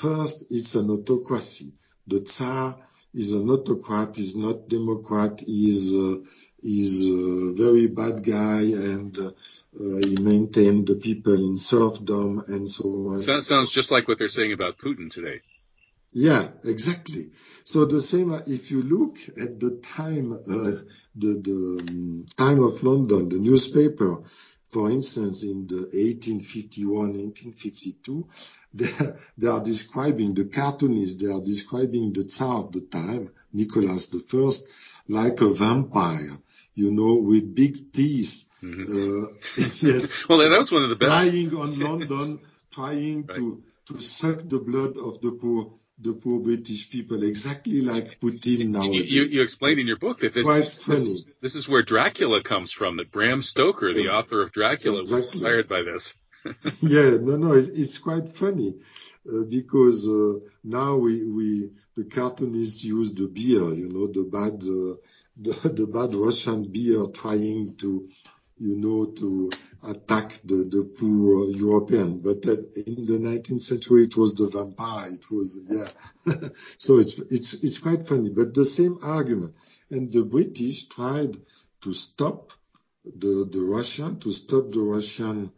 [0.00, 1.74] First, it's an autocracy.
[2.08, 2.78] The Tsar
[3.14, 6.16] is an autocrat, is not democrat, is uh,
[6.64, 9.30] a uh, very bad guy, and uh,
[9.74, 13.16] he maintained the people in serfdom and so on.
[13.18, 15.40] That Sounds just like what they're saying about Putin today.
[16.12, 17.30] Yeah, exactly.
[17.64, 23.28] So the same, if you look at the time, the the um, time of London,
[23.28, 24.18] the newspaper,
[24.72, 28.26] for instance, in the 1851, 1852,
[28.74, 34.48] they are describing the cartoonists, they are describing the Tsar of the time, Nicholas I,
[35.08, 36.38] like a vampire,
[36.74, 38.32] you know, with big teeth.
[38.62, 39.24] Mm-hmm.
[39.24, 39.28] Uh,
[39.82, 40.10] yes.
[40.28, 41.08] Well, that was one of the best.
[41.08, 42.40] Lying on London,
[42.72, 48.18] trying to to suck the blood of the poor the poor British people, exactly like
[48.20, 49.10] Putin nowadays.
[49.10, 51.24] You you explain in your book that Quite funny.
[51.40, 55.34] This is where Dracula comes from, that Bram Stoker, the author of Dracula, Exactly was
[55.34, 56.14] inspired by this.
[56.80, 57.16] Yeah.
[57.20, 58.74] No, no, it's quite funny,
[59.30, 64.54] uh, because uh, now we we the cartoonists use the beer, you know, the bad
[64.62, 64.96] uh,
[65.44, 68.06] the the bad Russian beer, trying to
[68.58, 69.50] you know to
[69.84, 72.20] attack the poor European.
[72.20, 75.10] But in the 19th century, it was the vampire.
[75.12, 75.90] It was yeah.
[76.78, 79.54] so it's it's it's quite funny, but the same argument.
[79.90, 81.36] And the British tried
[81.82, 82.50] to stop
[83.04, 85.52] the the Russian to stop the Russian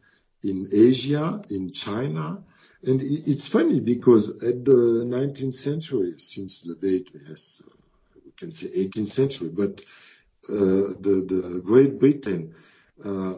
[0.45, 2.45] in Asia, in China.
[2.83, 7.63] And it's funny because at the 19th century, since the date, yes,
[8.25, 9.81] we can say 18th century, but
[10.47, 12.55] uh the Great Britain
[13.03, 13.35] uh,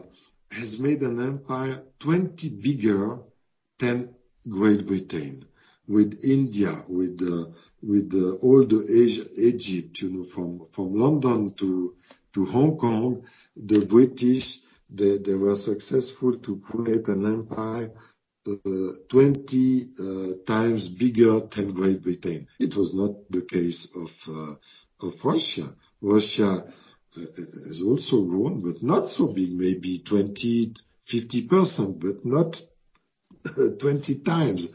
[0.51, 3.19] has made an empire 20 bigger
[3.79, 4.13] than
[4.49, 5.45] Great Britain,
[5.87, 7.49] with India, with uh,
[7.81, 8.81] with uh, all the
[9.37, 11.95] Egypt, you know, from from London to
[12.45, 13.23] Hong Kong,
[13.55, 17.91] the British they, they were successful to create an empire
[18.47, 22.47] uh, 20 uh, times bigger than Great Britain.
[22.59, 25.75] It was not the case of, uh, of Russia.
[26.01, 26.63] Russia
[27.17, 27.21] uh,
[27.67, 30.73] has also grown, but not so big, maybe 20,
[31.11, 32.55] 50%, but not
[33.79, 34.69] 20 times.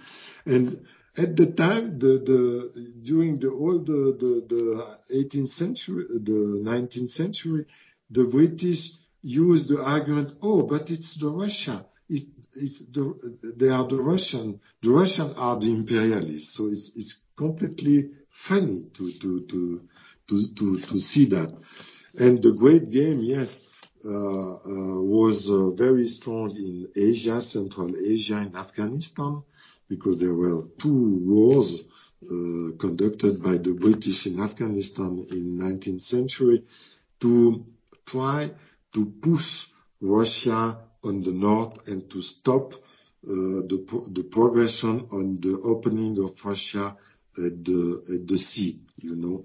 [0.44, 0.84] And
[1.16, 7.10] at the time, the, the, during the, all the, the, the 18th century, the 19th
[7.10, 7.66] century,
[8.10, 8.90] the British
[9.22, 11.86] used the argument, oh, but it's the Russia.
[12.08, 16.56] It, it's the, they are the Russian, the Russian are the imperialists.
[16.56, 18.10] So it's, it's completely
[18.48, 19.80] funny to, to, to,
[20.28, 21.56] to, to, to see that.
[22.14, 23.60] And the great game, yes,
[24.04, 29.42] uh, uh, was uh, very strong in Asia, Central Asia, and Afghanistan
[29.88, 31.82] because there were two wars
[32.24, 36.64] uh, conducted by the British in Afghanistan in 19th century
[37.20, 37.64] to
[38.06, 38.50] try
[38.94, 39.66] to push
[40.00, 46.32] Russia on the north and to stop uh, the, the progression on the opening of
[46.44, 46.96] Russia
[47.36, 49.44] at the, at the sea, you know.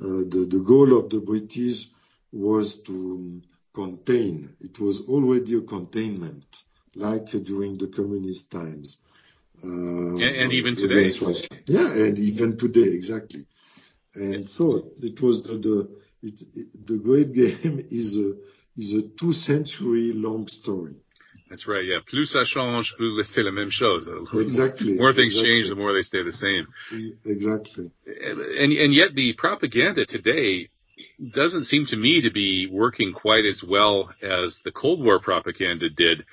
[0.00, 1.88] Uh, the, the goal of the British
[2.32, 3.40] was to
[3.74, 4.54] contain.
[4.60, 6.46] It was already a containment,
[6.94, 8.98] like during the communist times.
[9.62, 11.10] Uh, and even today.
[11.66, 13.46] Yeah, and even today, exactly.
[14.14, 15.88] And so it was the
[16.22, 18.34] the great game is a
[18.76, 20.94] is a two century long story.
[21.48, 21.84] That's right.
[21.84, 21.98] Yeah.
[22.06, 24.08] Plus ça change, plus c'est la même chose.
[24.34, 24.94] Exactly.
[24.94, 25.50] The more things exactly.
[25.50, 26.66] change, the more they stay the same.
[27.24, 27.90] Exactly.
[28.06, 30.68] And and yet the propaganda today
[31.32, 35.90] doesn't seem to me to be working quite as well as the Cold War propaganda
[35.90, 36.24] did.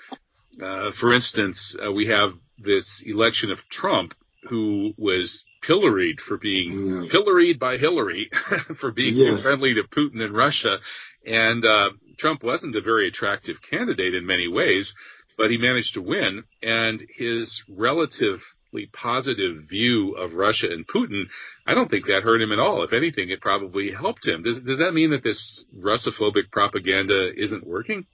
[0.62, 4.14] Uh, for instance, uh, we have this election of Trump,
[4.50, 7.12] who was pilloried for being yeah.
[7.12, 8.30] pilloried by Hillary
[8.80, 9.42] for being yeah.
[9.42, 10.80] friendly to Putin and Russia.
[11.26, 14.94] And uh, Trump wasn't a very attractive candidate in many ways,
[15.38, 16.44] but he managed to win.
[16.62, 21.26] And his relatively positive view of Russia and Putin,
[21.66, 22.84] I don't think that hurt him at all.
[22.84, 24.44] If anything, it probably helped him.
[24.44, 28.06] Does, does that mean that this Russophobic propaganda isn't working?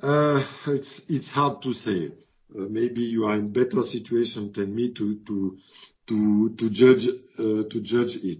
[0.00, 2.12] Uh, it's it's hard to say.
[2.54, 5.58] Uh, maybe you are in better situation than me to to
[6.06, 8.38] to to judge uh, to judge it.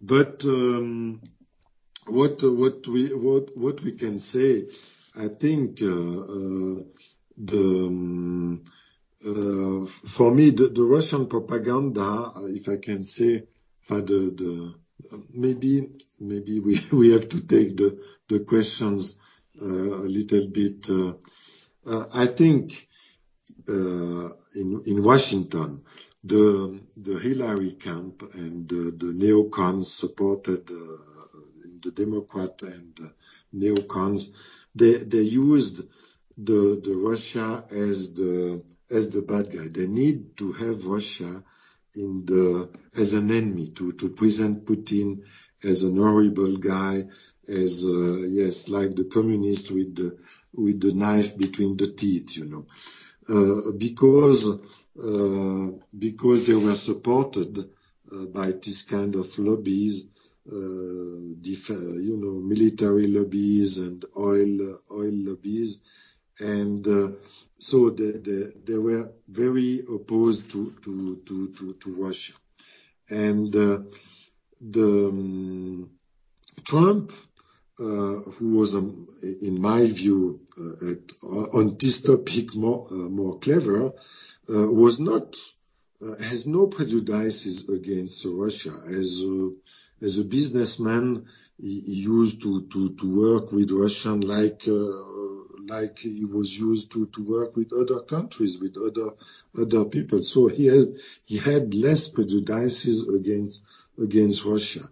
[0.00, 1.22] But um,
[2.06, 4.66] what what we what what we can say,
[5.14, 6.82] I think uh, uh
[7.36, 8.64] the um,
[9.24, 9.86] uh,
[10.16, 13.44] for me the, Russian propaganda, if I can say,
[15.34, 15.88] maybe
[16.20, 16.60] maybe
[16.92, 19.18] we have to take the questions
[19.60, 20.86] a little bit.
[21.86, 22.72] I think
[23.66, 25.82] in Washington,
[26.24, 30.70] the Hillary camp and the neocons supported
[31.82, 32.98] the Democrat and
[33.54, 34.28] neocons,
[34.74, 35.82] they they used
[36.36, 39.68] the the Russia as the as the bad guy.
[39.72, 41.42] They need to have Russia
[41.94, 45.22] in the, as an enemy, to to present Putin
[45.62, 47.04] as an horrible guy,
[47.48, 49.94] as, uh, yes, like the communist with
[50.80, 52.66] the knife between the teeth, you know.
[53.28, 54.46] Uh, because
[54.98, 60.04] uh, because they were supported uh, by this kind of lobbies,
[60.46, 65.80] you know, military lobbies and oil oil lobbies.
[66.38, 66.84] and
[67.58, 70.72] so They were very opposed to
[71.98, 72.32] Russia.
[73.08, 75.90] and the um,
[76.66, 77.10] Trump
[77.78, 83.92] uh, who was, um, in my view, uh, on this topic more uh, clever,
[84.48, 85.34] was not
[86.20, 88.74] has no prejudices against Russia.
[90.02, 91.26] As a businessman,
[91.58, 94.62] he used to to work with Russian like
[95.68, 99.10] like he was used to to work with other countries, with other
[99.58, 100.22] other people.
[100.22, 100.88] So He has
[101.24, 104.88] he had less prejudices against Russia.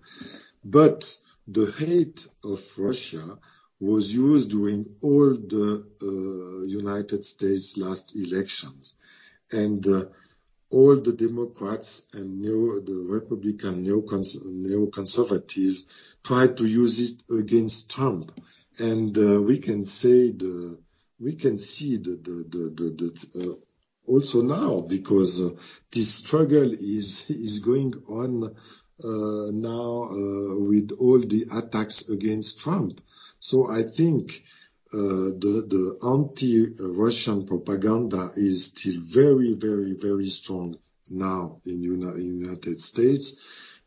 [0.64, 1.04] But
[1.46, 3.38] the hate of Russia
[3.80, 8.94] was used during all the uh, United States last elections.
[9.50, 10.04] And uh,
[10.70, 15.78] all the Democrats and neo, the Republican neoconservatives
[16.24, 18.30] tried to use it against Trump.
[18.78, 20.78] And uh, we can say the,
[21.18, 23.54] we can see the, the, the, the, the uh,
[24.06, 25.50] also now because uh,
[25.92, 28.54] this struggle is, is going on
[29.02, 33.00] uh, now uh, with all the attacks against Trump.
[33.40, 34.32] So I think
[34.92, 40.78] uh, the anti-Russian propaganda is still very, very, very strong
[41.10, 43.36] now in the United States.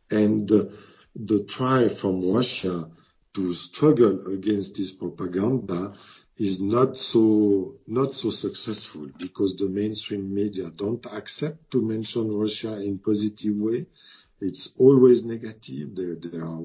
[0.10, 2.90] and The try from Russia
[3.34, 5.94] to struggle against this propaganda
[6.38, 12.82] is not so not so successful because the mainstream media don't accept to mention Russia
[12.82, 13.86] in positive way.
[14.42, 15.96] It's always negative.
[15.96, 16.60] They, they, are,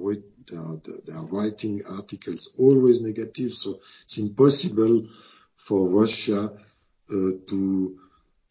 [0.51, 3.51] they, are, they are writing articles always negative.
[3.53, 5.09] So it's impossible
[5.69, 6.51] for Russia
[7.11, 7.99] uh, to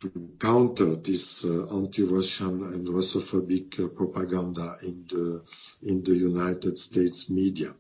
[0.02, 0.12] to
[0.42, 5.42] counter this uh, anti-Russian and Russophobic uh, propaganda in the
[5.84, 7.74] in the United States media.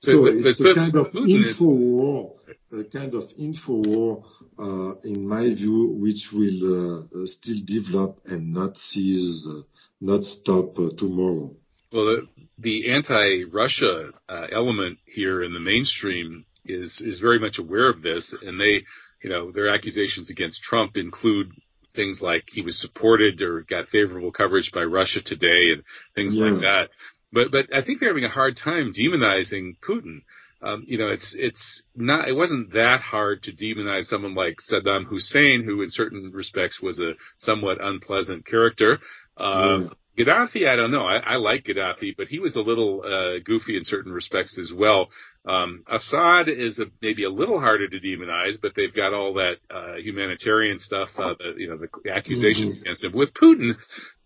[0.00, 2.34] So it's a kind of info war,
[2.70, 4.24] a kind of info war,
[4.56, 9.62] uh, in my view, which will uh, still develop and not cease, uh,
[10.00, 11.54] not stop uh, tomorrow.
[11.92, 12.28] Well, the,
[12.58, 18.34] the anti-Russia uh, element here in the mainstream is is very much aware of this,
[18.42, 18.84] and they,
[19.22, 21.50] you know, their accusations against Trump include
[21.94, 25.82] things like he was supported or got favorable coverage by Russia Today and
[26.14, 26.44] things yeah.
[26.44, 26.90] like that.
[27.32, 30.22] But but I think they're having a hard time demonizing Putin.
[30.60, 35.04] Um, you know, it's it's not it wasn't that hard to demonize someone like Saddam
[35.04, 38.98] Hussein, who in certain respects was a somewhat unpleasant character.
[39.38, 41.04] Um, Gaddafi, I don't know.
[41.04, 44.72] I, I like Gaddafi, but he was a little uh, goofy in certain respects as
[44.76, 45.10] well.
[45.46, 49.58] Um, Assad is a, maybe a little harder to demonize, but they've got all that
[49.70, 52.82] uh, humanitarian stuff, uh, the, you know, the accusations mm-hmm.
[52.82, 53.12] against him.
[53.12, 53.74] With Putin,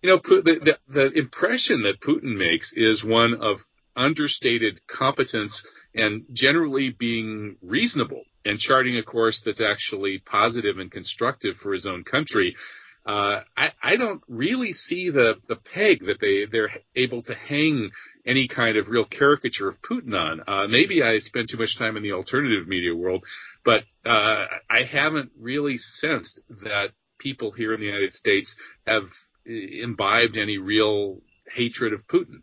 [0.00, 3.58] you know, the, the, the impression that Putin makes is one of
[3.94, 5.62] understated competence
[5.94, 11.84] and generally being reasonable and charting a course that's actually positive and constructive for his
[11.84, 12.56] own country
[13.04, 17.90] uh, I, I don't really see the, the peg that they, they're able to hang
[18.24, 20.42] any kind of real caricature of Putin on.
[20.46, 23.24] Uh, maybe I spend too much time in the alternative media world,
[23.64, 28.54] but uh, I haven't really sensed that people here in the United States
[28.86, 29.04] have
[29.44, 31.20] imbibed any real
[31.52, 32.42] hatred of Putin.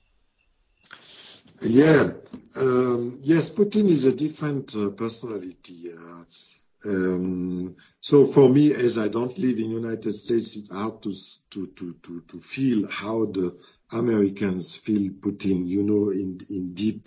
[1.61, 2.11] Yeah.
[2.55, 5.91] Um, yes, Putin is a different uh, personality.
[6.83, 13.25] So for me, as I don't live in United States, it's hard to feel how
[13.25, 13.57] the
[13.91, 16.39] Americans feel Putin, you know, in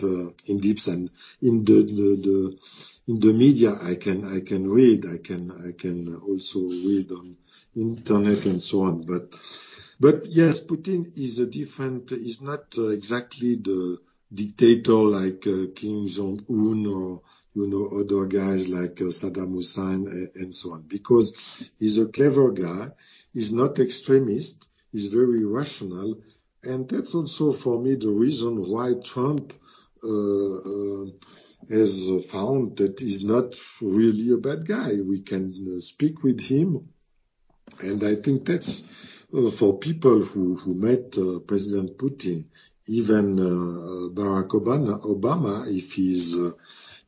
[0.02, 1.10] uh, in deeps and
[1.40, 3.72] in the, media.
[3.80, 7.36] I can I can read, I can I can also read on
[7.76, 9.06] internet and so on.
[9.06, 9.30] But
[10.00, 12.10] but yes, Putin is a different.
[12.12, 13.98] Is not exactly the
[14.34, 17.22] dictator like uh, Kim Jong Un or
[17.54, 20.84] you know, other guys like uh, Saddam Hussein and so on.
[20.88, 21.34] Because
[21.78, 22.88] he's a clever guy,
[23.32, 26.18] he's not extremist, he's very rational,
[26.62, 29.52] and that's also for me the reason why Trump
[30.04, 31.06] uh, uh,
[31.70, 34.92] has found that he's not really a bad guy.
[35.06, 36.88] We can uh, speak with him,
[37.80, 38.82] and I think that's
[39.32, 42.46] uh, for people who, who met uh, President Putin,
[42.86, 43.36] even
[44.14, 46.36] Barack Obama, Obama if he's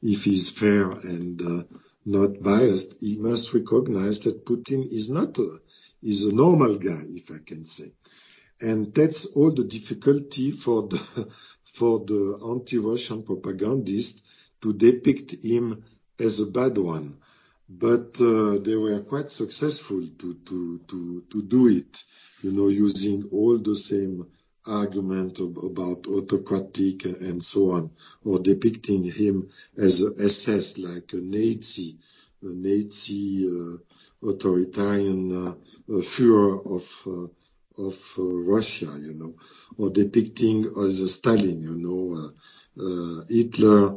[0.05, 1.65] if he's fair and uh,
[2.05, 5.59] not biased, he must recognize that Putin is not a,
[6.03, 7.87] is a normal guy, if I can say.
[8.61, 10.99] And that's all the difficulty for the,
[11.79, 14.21] for the anti-Russian propagandist
[14.63, 15.83] to depict him
[16.21, 17.17] as a bad one.
[17.67, 21.97] But uh, they were quite successful to, to, to, to do it,
[22.43, 24.27] you know, using all the same
[24.67, 27.91] argument about autocratic and so on,
[28.25, 31.97] or depicting him as a SS, like a Nazi,
[32.43, 37.27] a Nazi uh, authoritarian uh, Führer of uh,
[37.77, 39.35] of uh, Russia, you know,
[39.77, 42.33] or depicting as a Stalin, you know,
[42.79, 43.97] uh, uh, Hitler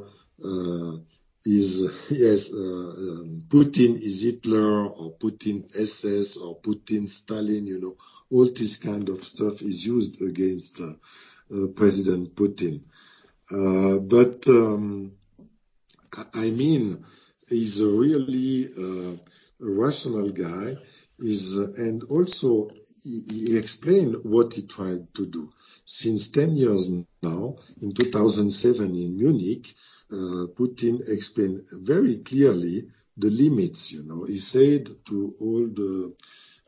[1.45, 7.95] is yes, um, Putin is Hitler or Putin SS or Putin Stalin, you know
[8.31, 10.93] all this kind of stuff is used against uh,
[11.53, 12.81] uh, President Putin.
[13.49, 15.13] Uh, but um,
[16.33, 17.05] I mean,
[17.47, 18.69] he's a really
[19.59, 20.73] rational guy.
[21.19, 22.69] Is and also
[23.01, 25.49] he, explained what he tried to do.
[25.85, 26.91] Since 10 years
[27.23, 29.65] now, in 2007 in Munich,
[30.11, 34.25] uh, Putin explained very clearly the limits, you know.
[34.25, 36.13] He said to all the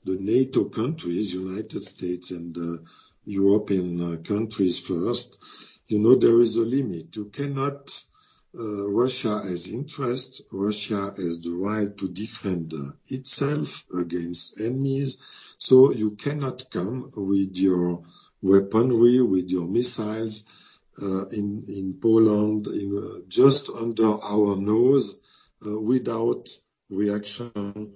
[0.05, 2.81] the NATO countries, United States and uh,
[3.25, 5.37] European uh, countries first,
[5.87, 7.15] you know, there is a limit.
[7.15, 7.89] You cannot,
[8.57, 12.73] uh, Russia has interest, Russia has the right to defend
[13.07, 15.17] itself against enemies,
[15.57, 18.03] so you cannot come with your
[18.41, 20.43] weaponry, with your missiles,
[21.31, 25.15] in, in Poland, in, just under our nose,
[25.61, 26.47] without
[26.89, 27.93] reaction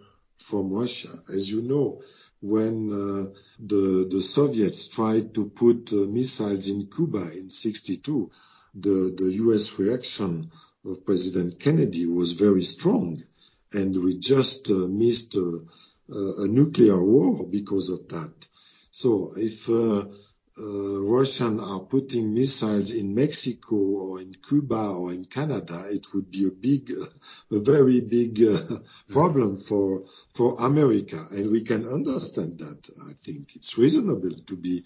[0.50, 1.20] from Russia.
[1.34, 2.02] As you know,
[2.42, 8.30] when uh, the the Soviets tried to put uh, missiles in Cuba in 62,
[8.76, 9.72] the, the U.S.
[9.78, 10.52] reaction
[10.86, 13.24] of President Kennedy was very strong,
[13.72, 15.60] and we just uh, missed uh,
[16.10, 18.34] a nuclear war because of that.
[18.92, 19.70] So if
[20.56, 26.48] Russians are putting missiles in Mexico or in Cuba or in Canada, it would be
[26.48, 26.92] a big,
[27.52, 28.78] a very big uh,
[29.10, 30.04] problem for
[30.36, 32.80] for America, and we can understand that.
[33.10, 34.84] I think it's reasonable to be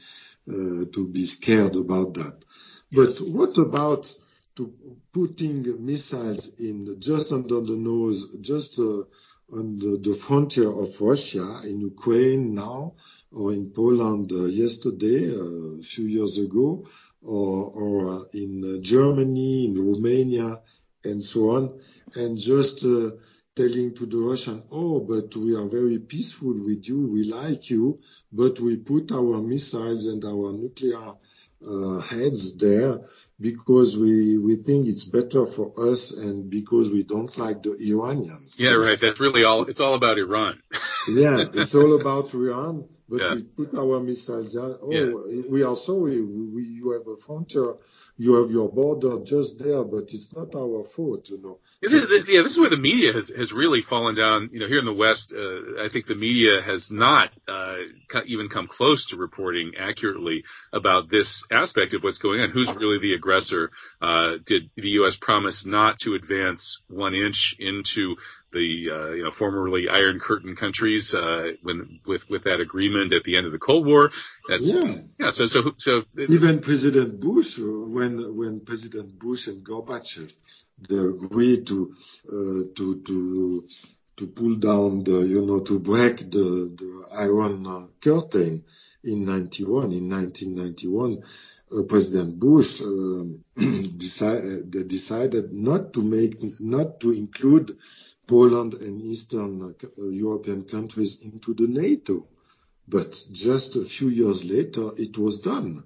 [0.47, 2.37] uh, to be scared about that.
[2.91, 4.05] But what about
[4.55, 4.71] to
[5.13, 9.03] putting missiles in just under the nose, just uh,
[9.51, 12.93] on the, the frontier of Russia in Ukraine now?
[13.31, 16.85] Or in Poland uh, yesterday, uh, a few years ago,
[17.21, 20.61] or uh, in Germany, in Romania,
[21.03, 21.79] and so on,
[22.15, 22.79] and just
[23.55, 27.07] telling to the Russian, "Oh, but we are very peaceful with you.
[27.11, 27.97] We like you,
[28.31, 31.13] but we put our missiles and our nuclear
[32.09, 32.99] heads there
[33.41, 38.55] because we we think it's better for us and because we don't like the Iranians."
[38.57, 38.99] Yeah, right.
[39.01, 39.65] That's really all.
[39.65, 40.61] It's all about Iran.
[41.09, 42.85] Yeah, it's all about Iran.
[43.09, 43.35] But yeah.
[43.35, 44.77] we put our missiles uh, there.
[44.81, 45.41] Oh, yeah.
[45.49, 46.21] we are sorry.
[46.21, 47.75] We, you have a frontier
[48.17, 51.59] you have your border just there, but it's not our fault, you know.
[51.81, 54.49] yeah, this is where the media has has really fallen down.
[54.51, 57.77] You know, here in the West, uh, I think the media has not uh,
[58.25, 60.43] even come close to reporting accurately
[60.73, 62.49] about this aspect of what's going on.
[62.49, 63.69] Who's really the aggressor?
[64.01, 65.15] Uh, did the U.S.
[65.21, 68.15] promise not to advance one inch into
[68.53, 73.23] the uh, you know formerly Iron Curtain countries uh, when with with that agreement at
[73.23, 74.09] the end of the Cold War.
[74.47, 75.31] That's, yeah, yeah.
[75.31, 80.31] So so so even President Bush, when when President Bush and Gorbachev
[80.87, 81.93] they agreed to
[82.29, 88.63] uh, to pull down the you know to break the Iron uh, Curtain
[89.03, 91.23] in 91 in 1991.
[91.69, 92.79] Uh, President Bush
[93.97, 97.77] decided, not to make, not to include
[98.25, 102.25] Poland and Eastern European countries into the NATO.
[102.87, 105.83] But just a few years later, it was done.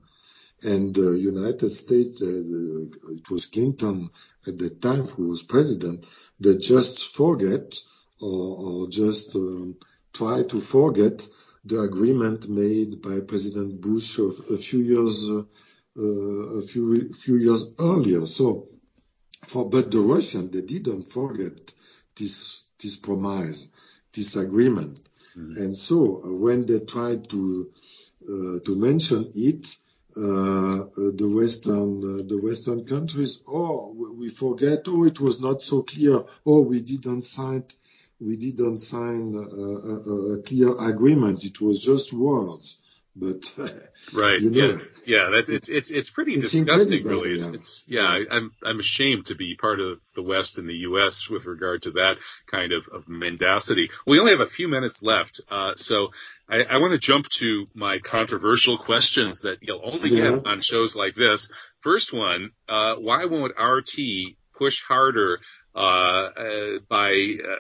[0.64, 4.10] And the uh, United States, uh, it was Clinton
[4.48, 6.06] at the time who was president,
[6.40, 7.74] they just forget
[8.20, 9.76] or, or just um,
[10.14, 11.22] try to forget
[11.66, 15.44] the agreement made by President Bush a few years uh,
[15.98, 18.26] uh, a few few years earlier.
[18.26, 18.68] So,
[19.52, 21.54] for but the Russians they didn't forget
[22.18, 23.68] this this promise,
[24.16, 25.00] this agreement.
[25.38, 25.58] Mm-hmm.
[25.58, 27.70] And so uh, when they tried to
[28.24, 35.04] uh, to mention it, uh, the western uh, the western countries, oh, we forget, oh,
[35.06, 37.64] it was not so clear, oh, we didn't sign
[38.22, 41.44] we didn't sign a, a, a clear agreement.
[41.44, 42.80] It was just words.
[43.16, 43.42] But
[44.14, 47.36] right, you know, yeah, yeah, that's it's it's it's pretty it's disgusting, really.
[47.36, 47.54] It's, yeah.
[47.54, 51.28] it's yeah, yeah, I'm I'm ashamed to be part of the West and the U.S.
[51.30, 52.16] with regard to that
[52.50, 53.90] kind of of mendacity.
[54.06, 56.10] We only have a few minutes left, uh, so
[56.50, 60.32] I, I want to jump to my controversial questions that you'll only yeah.
[60.32, 61.50] get on shows like this.
[61.82, 65.40] First one, uh, why won't RT push harder
[65.74, 67.12] uh, uh, by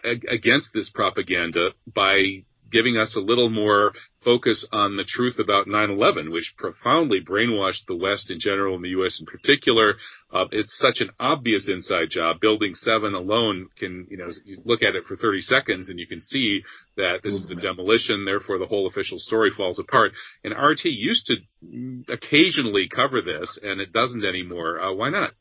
[0.03, 3.93] uh, against this propaganda by giving us a little more
[4.23, 8.89] focus on the truth about 9/11, which profoundly brainwashed the West in general and the
[8.89, 9.19] U.S.
[9.19, 9.95] in particular.
[10.31, 12.39] Uh, it's such an obvious inside job.
[12.39, 16.07] Building 7 alone can, you know, you look at it for 30 seconds and you
[16.07, 16.63] can see
[16.97, 18.25] that this is a demolition.
[18.25, 20.13] Therefore, the whole official story falls apart.
[20.43, 24.79] And RT used to occasionally cover this, and it doesn't anymore.
[24.79, 25.31] Uh, why not?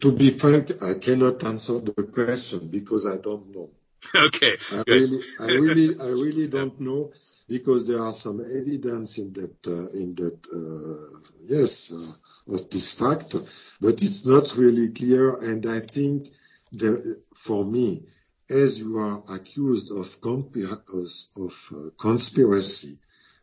[0.00, 3.70] To be frank, I cannot answer the question because I don't know.
[4.14, 4.56] Okay.
[4.70, 7.12] I really, I really, I really don't know
[7.48, 12.94] because there are some evidence in that, uh, in that, uh, yes, uh, of this
[12.98, 13.34] fact,
[13.80, 15.34] but it's not really clear.
[15.36, 16.28] And I think
[16.72, 18.06] that for me,
[18.48, 22.98] as you are accused of, of uh, conspiracy,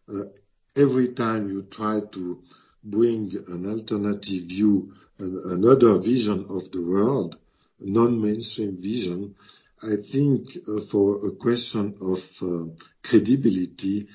[0.10, 0.24] uh,
[0.76, 2.42] every time you try to
[2.84, 7.38] bring an alternative view, another vision of the world,
[7.80, 9.36] non-mainstream vision,
[9.84, 12.72] I think uh, for a question of uh,
[13.04, 14.08] credibility,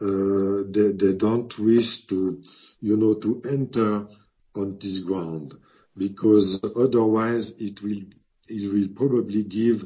[0.00, 2.40] uh, they, don't wish to,
[2.80, 4.06] you know, to enter
[4.54, 5.52] on this ground
[5.96, 8.02] because otherwise it will,
[8.48, 9.82] it will probably give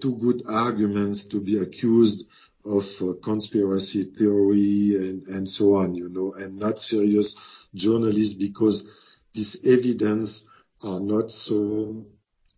[0.00, 2.24] two good arguments to be accused
[2.64, 2.84] of
[3.22, 7.36] conspiracy theory and, and so on, you know, and not serious
[7.74, 8.88] journalists because
[9.34, 10.44] this evidence
[10.82, 12.06] are not so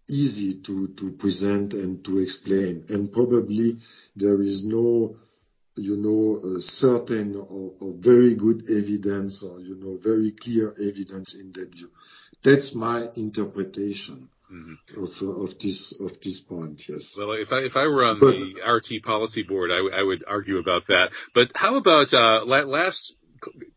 [0.08, 2.84] easy to, to present and to explain.
[2.88, 3.78] And probably
[4.16, 5.16] there is no
[5.76, 11.70] you know, certain or very good evidence or, you know, very clear evidence in that
[11.72, 11.88] view.
[12.44, 14.28] That's my interpretation.
[14.52, 15.02] Mm-hmm.
[15.02, 17.14] Of this point, yes.
[17.18, 20.58] Well, if I if I were on the RT policy board, I, I would argue
[20.58, 21.10] about that.
[21.34, 23.14] But how about uh, last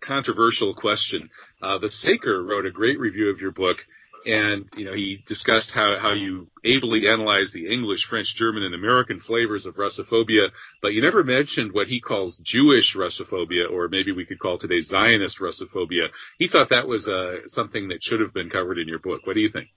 [0.01, 1.29] controversial question?
[1.61, 3.77] Uh, the Saker wrote a great review of your book,
[4.25, 8.75] and you know he discussed how how you ably analyze the English, French, German, and
[8.75, 10.49] American flavors of Russophobia,
[10.81, 14.81] but you never mentioned what he calls Jewish Russophobia, or maybe we could call today
[14.81, 16.09] Zionist Russophobia.
[16.37, 19.25] He thought that was uh, something that should have been covered in your book.
[19.25, 19.67] What do you think?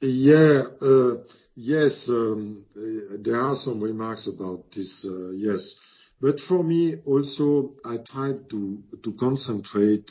[0.00, 0.62] Yeah.
[0.80, 1.24] Uh,
[1.54, 5.74] yes, um, uh, there are some remarks about this, uh, yes.
[6.20, 10.10] But for me also, I tried to to concentrate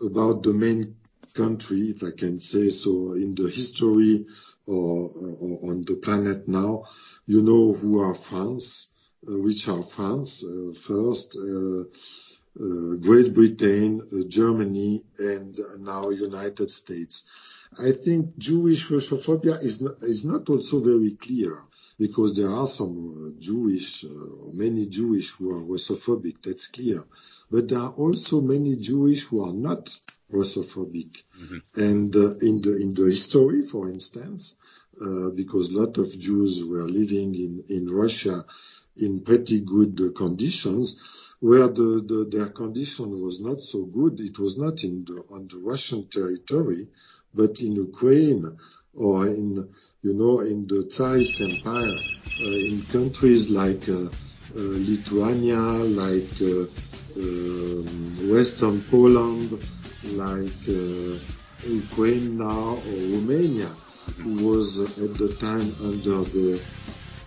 [0.00, 0.96] about the main
[1.34, 4.26] country, if I can say so, in the history
[4.66, 5.10] or
[5.70, 6.84] on the planet now.
[7.26, 8.88] You know who are France,
[9.28, 11.84] uh, which are France uh, first, uh,
[13.00, 17.22] Great Britain, Germany, and now United States.
[17.78, 21.62] I think Jewish Russophobia is not, is not also very clear
[21.98, 22.94] because there are some
[23.36, 27.04] uh, Jewish, uh, or many Jewish who are Russophobic, that's clear.
[27.50, 29.88] But there are also many Jewish who are not
[30.32, 31.12] Russophobic.
[31.40, 31.58] Mm-hmm.
[31.76, 34.56] And uh, in the in the history, for instance,
[35.00, 38.44] uh, because a lot of Jews were living in, in Russia
[38.96, 41.00] in pretty good uh, conditions,
[41.40, 45.48] where the, the, their condition was not so good, it was not in the, on
[45.50, 46.86] the Russian territory,
[47.34, 48.58] but in Ukraine
[48.94, 49.68] or in,
[50.02, 51.96] you know, in the Tsarist Empire,
[52.40, 54.10] uh, in countries like uh, uh,
[54.54, 55.62] Lithuania,
[56.02, 56.42] like
[57.16, 59.58] um, Western Poland,
[60.04, 60.66] like
[61.64, 63.74] Ukraine now or Romania,
[64.22, 66.60] who was at the time under the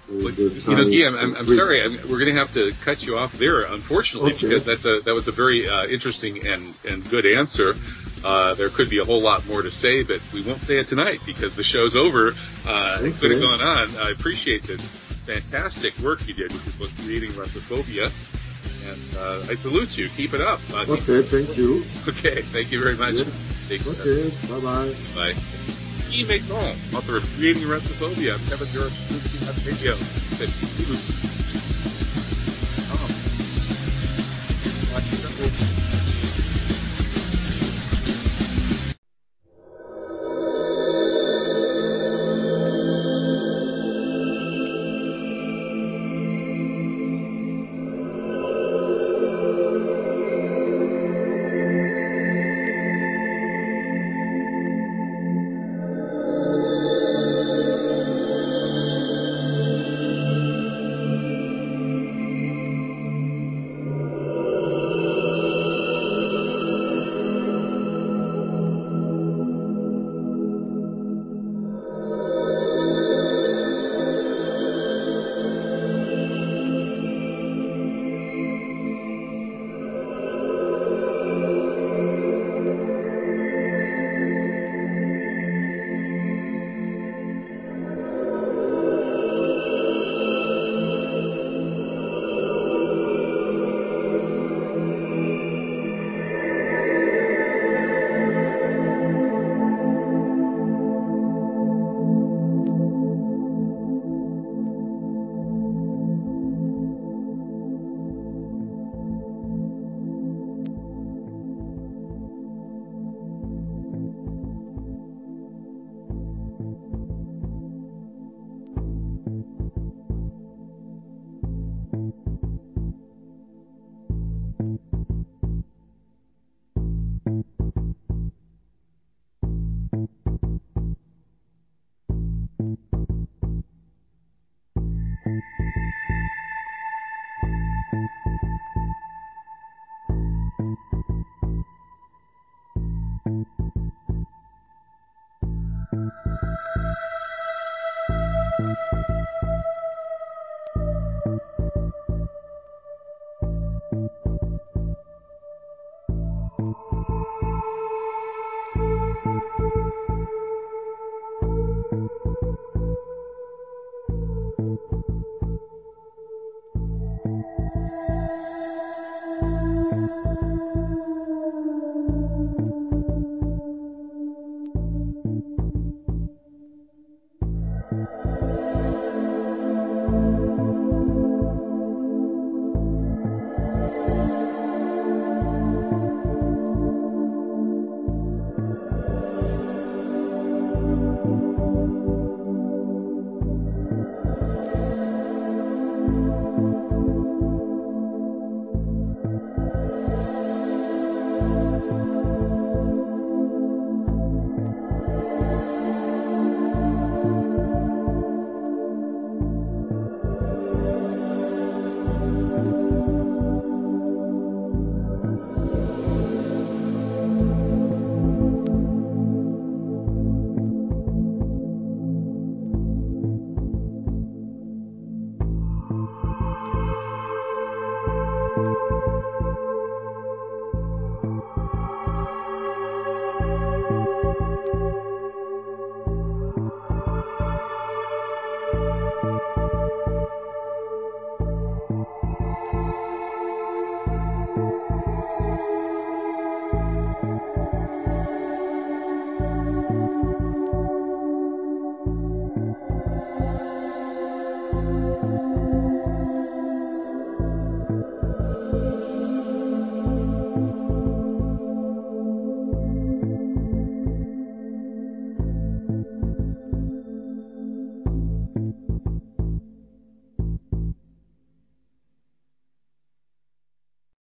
[0.04, 1.82] but, you know, yeah, I'm, I'm sorry.
[1.82, 4.46] I'm, we're going to have to cut you off there, unfortunately, okay.
[4.46, 7.74] because that's a that was a very uh, interesting and and good answer.
[8.20, 10.92] Uh, there could be a whole lot more to say, but we won't say it
[10.92, 12.36] tonight because the show's over.
[12.68, 13.10] Uh, okay.
[13.10, 13.96] It could have gone on.
[13.96, 14.76] I appreciate the
[15.26, 18.12] fantastic work you did with your book, Creating Russophobia
[18.84, 20.10] and uh, I salute you.
[20.16, 20.60] Keep it up.
[20.70, 21.84] Uh, okay, thank you.
[22.08, 23.16] Okay, thank you very much.
[23.16, 23.32] Yeah.
[23.72, 24.92] Okay, bye bye.
[25.16, 25.34] Bye.
[26.14, 26.24] E.
[26.28, 28.38] Macron, author of Creating Russophobia.
[28.48, 28.94] Kevin Barrett,
[29.66, 29.98] Radio.
[32.92, 33.34] Um,